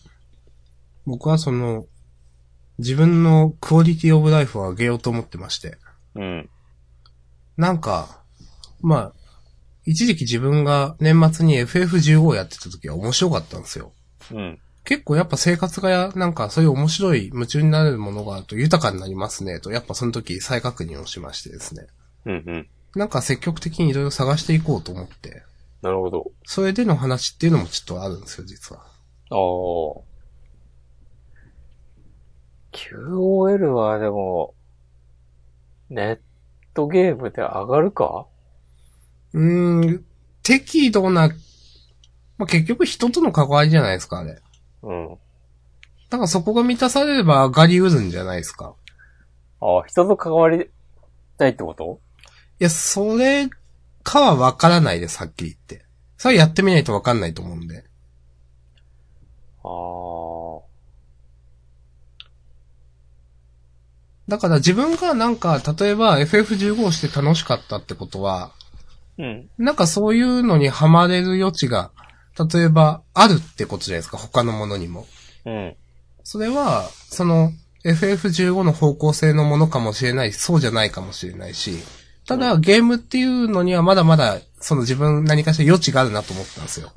[1.07, 1.87] 僕はその、
[2.79, 5.79] 自分のクオリティオブライフを上げようと思ってまして。
[6.17, 6.51] うん。
[7.57, 8.23] なんか、
[8.81, 9.13] まあ、
[9.85, 13.93] 一時期自分が年末に FF15 をやってた時は面白かったんですよ。
[14.33, 14.59] うん。
[14.85, 21.87] 結構やっぱ生活がや、なんかそういう面白い夢中になれるものがあると豊かになりますねと、やっぱその時再確認をしましてですね。
[22.27, 22.69] うん、うん。
[22.95, 25.43] なんか積極的にいろいろ探していこうと思って、
[25.83, 26.31] なるほど。
[26.45, 28.83] それでの話っていうのもちょっとあるんですよ、実は。
[28.83, 28.87] あ
[29.35, 29.37] あ。
[32.73, 34.55] QOL はでも、
[35.91, 36.19] ネッ
[36.75, 38.27] トゲームで上がるか？
[39.33, 40.05] うーん、
[40.43, 41.29] 適度な、
[42.37, 44.41] まあ、結局人との関わりじゃないですか、あれ。
[44.85, 45.09] うん。
[46.11, 48.75] だからそこが満たされれば上がりうるんじゃないですか。
[49.61, 50.69] ああ、人と関わり
[51.39, 52.01] たいってこと？
[52.61, 53.49] いや、それ
[54.03, 55.87] かはわからないです、はっきり言って。
[56.19, 57.85] それはやってみないとわかんないと思うんで。
[59.65, 60.65] ああ。
[64.29, 68.53] だから自分がなんか、例えば FF15 をして楽しかったってことは、
[69.19, 69.51] うん。
[69.59, 71.91] なんかそういうのにハマれる余地が、
[72.39, 75.07] 例えばあるってことじゃないですか、他のものにも。
[75.47, 75.77] うん。
[76.23, 77.53] それは、その、
[77.85, 81.79] FF15 の方向性のものかもしれないし、そうじゃないかもしれないし、
[82.27, 86.91] ただ、ゲームっていうのにはまだまだ、その自分何かしら余地があるなと思ったんですよ。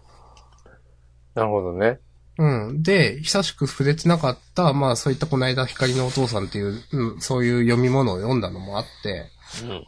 [1.35, 1.99] なるほどね。
[2.37, 2.83] うん。
[2.83, 9.25] で、久しく触れてなかった、まあそういったこの間光のお父さんっていう、うん、そういう読み物を読んだのもあって、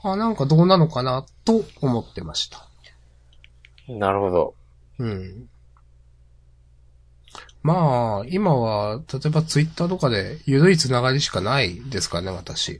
[0.03, 2.67] あ、なんかどうなのかな、と思ってました。
[3.87, 3.99] うん。
[3.99, 4.55] なるほど。
[4.99, 5.49] うん。
[7.61, 12.79] まあ、今は、例えばツイッターとかで緩いつながりしかないですかね、私。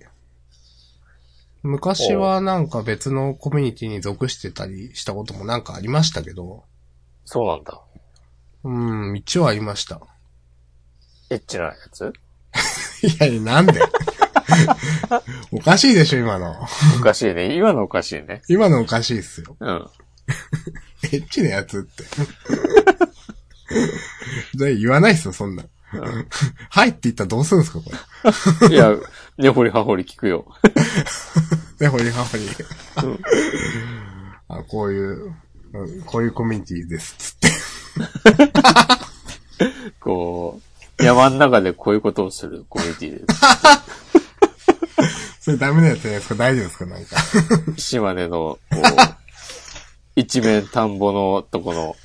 [1.63, 6.63] 昔はなんか別のコミュニティに属してたりしたこともなんかありましたけど、
[7.25, 7.81] そうなんだ。
[8.63, 9.99] うん、一応ありました。
[11.29, 12.13] エッチなやつ？
[13.03, 13.79] い やいや、なんで？
[15.51, 16.55] おかしいでしょ、今の。
[16.97, 17.55] おかしいね。
[17.55, 18.41] 今のおかしいね。
[18.47, 19.57] 今のおかしいっすよ。
[19.59, 19.89] うん。
[21.03, 22.03] エッチなやつって。
[24.57, 25.63] で言わないっすよ、そんな。
[26.69, 27.91] はいって言ったらどうするんですか、こ
[28.69, 28.75] れ。
[28.75, 28.95] いや、
[29.37, 30.45] 根掘り葉掘り聞くよ。
[31.79, 32.43] ね、ほりはほり。
[33.03, 33.19] うん
[34.49, 35.33] あ、こういう、
[35.73, 37.49] うんこういうコミュニティです、つって。
[39.99, 40.59] こ
[40.99, 43.39] う、山の中でこういうことをするコミュニティです。
[45.41, 47.17] それダメなやつじゃないですか大丈夫ですかなんか。
[47.77, 48.75] 島根の、こう、
[50.19, 51.95] 一面田んぼのとこの、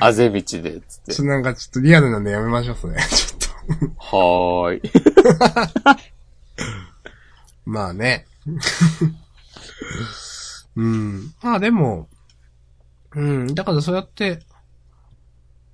[0.00, 1.24] あぜ道で、つってちょ。
[1.24, 2.96] なんかちょっとリアルなんでやめましょう、それ。
[3.00, 3.38] ちょっ
[3.98, 4.16] と。
[4.16, 4.82] はーい。
[7.64, 8.26] まあね。
[10.76, 11.34] うん。
[11.42, 12.08] まあでも、
[13.16, 13.54] うん。
[13.54, 14.38] だからそうやって、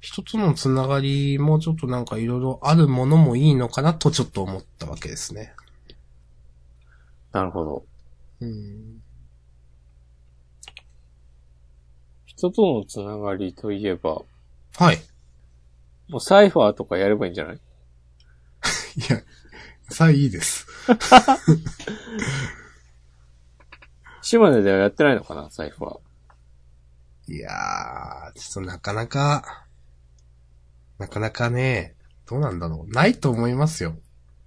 [0.01, 5.53] 人とのつながりもちょっとなんかいろいろあるものもいいのかなとちょっと思ったわけですね。
[7.33, 7.85] なるほど。
[8.41, 9.03] うん。
[12.37, 14.23] 人とのつながりといえば、
[14.77, 15.01] はい。
[16.09, 17.57] もうサイファーとかやればいいんじゃない？
[17.57, 17.61] い
[19.11, 19.23] や、
[19.91, 20.67] さあいいです。
[24.23, 27.33] 島根ではやってないのかな、サイファー。
[27.35, 29.67] いやー、ちょっとなかなか、
[30.99, 32.93] なかなかね、どうなんだろう。
[32.93, 33.97] ないと思いますよ。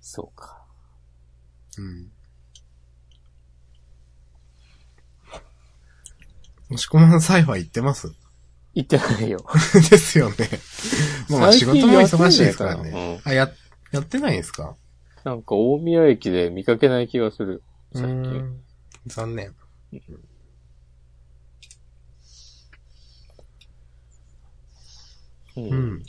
[0.02, 0.66] そうか。
[1.78, 2.12] うん。
[6.70, 8.14] もしこまんサイファー行ってます？
[8.76, 9.44] 行ってないよ。
[9.90, 10.36] ですよね。
[11.28, 13.20] もうまあ仕事も忙しいですからね。
[13.26, 13.52] あ、や、
[13.92, 14.76] やってないんですか？
[15.24, 17.64] なんか大宮駅で見かけない気がする。
[17.94, 18.12] 最近。
[18.14, 18.62] ん。
[19.08, 19.50] 残念。
[25.58, 25.62] う。
[25.62, 26.04] うんん。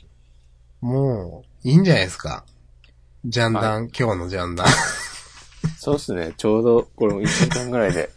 [0.80, 2.44] もう、いいんじゃないですか？
[3.24, 4.66] ジャンダン、今日のジャンダン。
[5.78, 6.34] そうっすね。
[6.36, 8.10] ちょうど、これも1週間ぐらいで。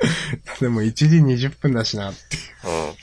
[0.60, 2.42] でも1時20分だしなっていう。
[2.88, 2.94] うん。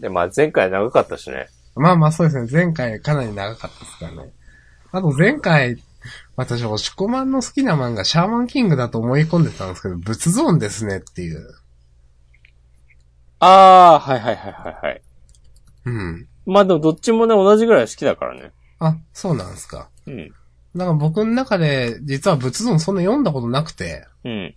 [0.00, 1.48] で、まあ前回長かったしね。
[1.74, 2.48] まあまあそうですね。
[2.50, 4.32] 前回かなり長かったですからね。
[4.90, 5.82] あと前回、
[6.36, 11.54] 私、押し込まんの好きな漫画、シャーマンキングだと思い込んでたんですけど、仏ゾーンですねっていう。
[13.38, 13.46] あ
[13.94, 15.02] あ、はいはいはいはいはい。
[15.86, 16.28] うん。
[16.46, 18.52] まあでもどっちもね、同じぐらい好きだからね。
[18.78, 19.88] あ、そうなんですか。
[20.06, 20.32] うん。
[20.74, 24.54] なんか僕の中で、実は仏ゾーンそんな読んだことなくて、うん。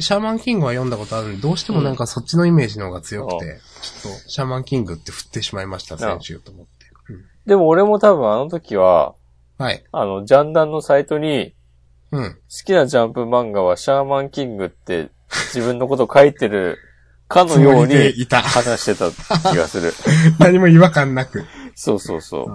[0.00, 6.70] シャーマンキングは読んだことあるんで、どうしてもなんかそっちのイメージの方が強くて、うちょっと、シャーマンキングって振ってしまいました、先週と思って。
[6.72, 6.80] うん
[7.46, 9.14] でも俺も多分あの時は、
[9.58, 9.84] はい。
[9.92, 11.54] あの、ジャンダンのサイトに、
[12.12, 12.34] うん。
[12.34, 15.10] 好きなジャンプ漫画はシャーマンキングって
[15.54, 16.78] 自分のこと書いてる
[17.28, 18.42] かのようにいた。
[18.42, 19.92] 話してた気がする。
[20.38, 21.44] 何も違和感なく。
[21.74, 22.48] そうそうそう。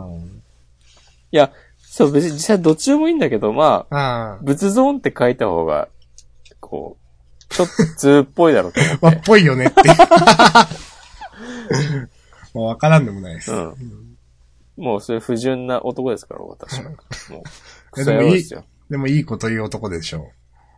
[1.32, 4.40] いや、そう別に実際どっちでもいいんだけど、まあ、ああ。
[4.44, 5.88] 仏ゾーンって書いた方が、
[6.60, 7.05] こう、
[7.56, 9.16] ちょっと通っぽいだろうと思 まあ、っ。
[9.16, 9.82] ってぽいよねって。
[12.54, 13.52] もうわからんでもないです。
[13.52, 14.18] うん。
[14.76, 16.90] もうそういう不純な男ですから、私は。
[16.90, 17.44] もう、 え
[17.92, 18.66] クソ野郎ですよ。
[18.90, 20.32] でもいいこと言う男でしょ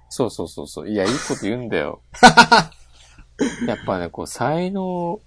[0.10, 0.90] そうそうそうそう。
[0.90, 2.02] いや、いいこと言うんだよ。
[3.68, 5.20] やっぱね、こう、才能、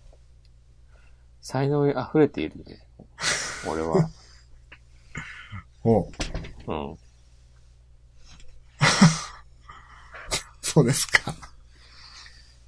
[1.43, 2.87] 才能に溢れているね。
[3.67, 4.09] 俺は。
[5.85, 5.91] う。
[5.91, 6.11] おう
[6.67, 6.99] うん。
[10.63, 11.35] そうですか。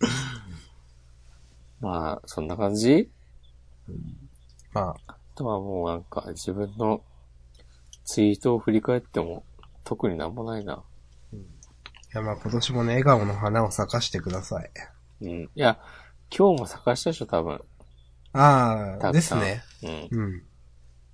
[1.81, 3.11] まあ、そんな感じ？
[4.73, 7.03] まあ、あとはもうなんか、自分の
[8.05, 9.45] ツイートを振り返っても、
[9.85, 10.83] 特になんもないな。
[11.35, 11.37] い
[12.15, 14.71] やまあ今年もね、笑顔の花を咲かしてください。
[15.23, 15.31] うん。
[15.31, 15.81] いや、
[16.31, 17.61] 今日も探したでしょ、多分。
[18.35, 20.09] ああ、たくさんですね。
[20.11, 20.21] うん。
[20.21, 20.43] うん。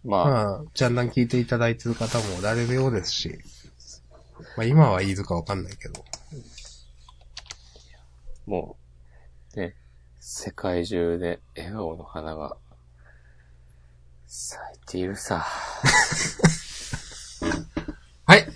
[0.04, 3.38] まあ、まあ、ジャンダン聞いていただいてる方もおられるようですし。
[4.56, 6.04] まあ今はいいずかわかんないけど。
[8.48, 8.76] も
[9.54, 9.76] う、ね、
[10.18, 12.56] 世界中で笑顔の花が
[14.26, 15.46] 咲いているさ。
[18.26, 18.48] はい。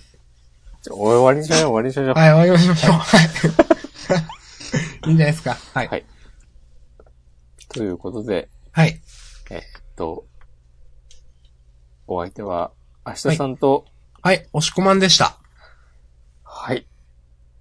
[0.83, 2.15] じゃあ終わりにしましょう、終わりにしましょう。
[2.15, 2.93] はい、終わりましょう。
[2.95, 3.29] はい。
[5.09, 5.57] いいんじゃないですか。
[5.75, 5.89] はい。
[5.89, 6.05] はい
[7.73, 9.01] ということで、はい。
[9.51, 9.63] えーっ
[9.97, 10.27] と、
[12.07, 12.73] お相手は、
[13.07, 13.87] 明日さんと、
[14.21, 15.39] はい、押し込まんでした。
[16.45, 16.87] はい。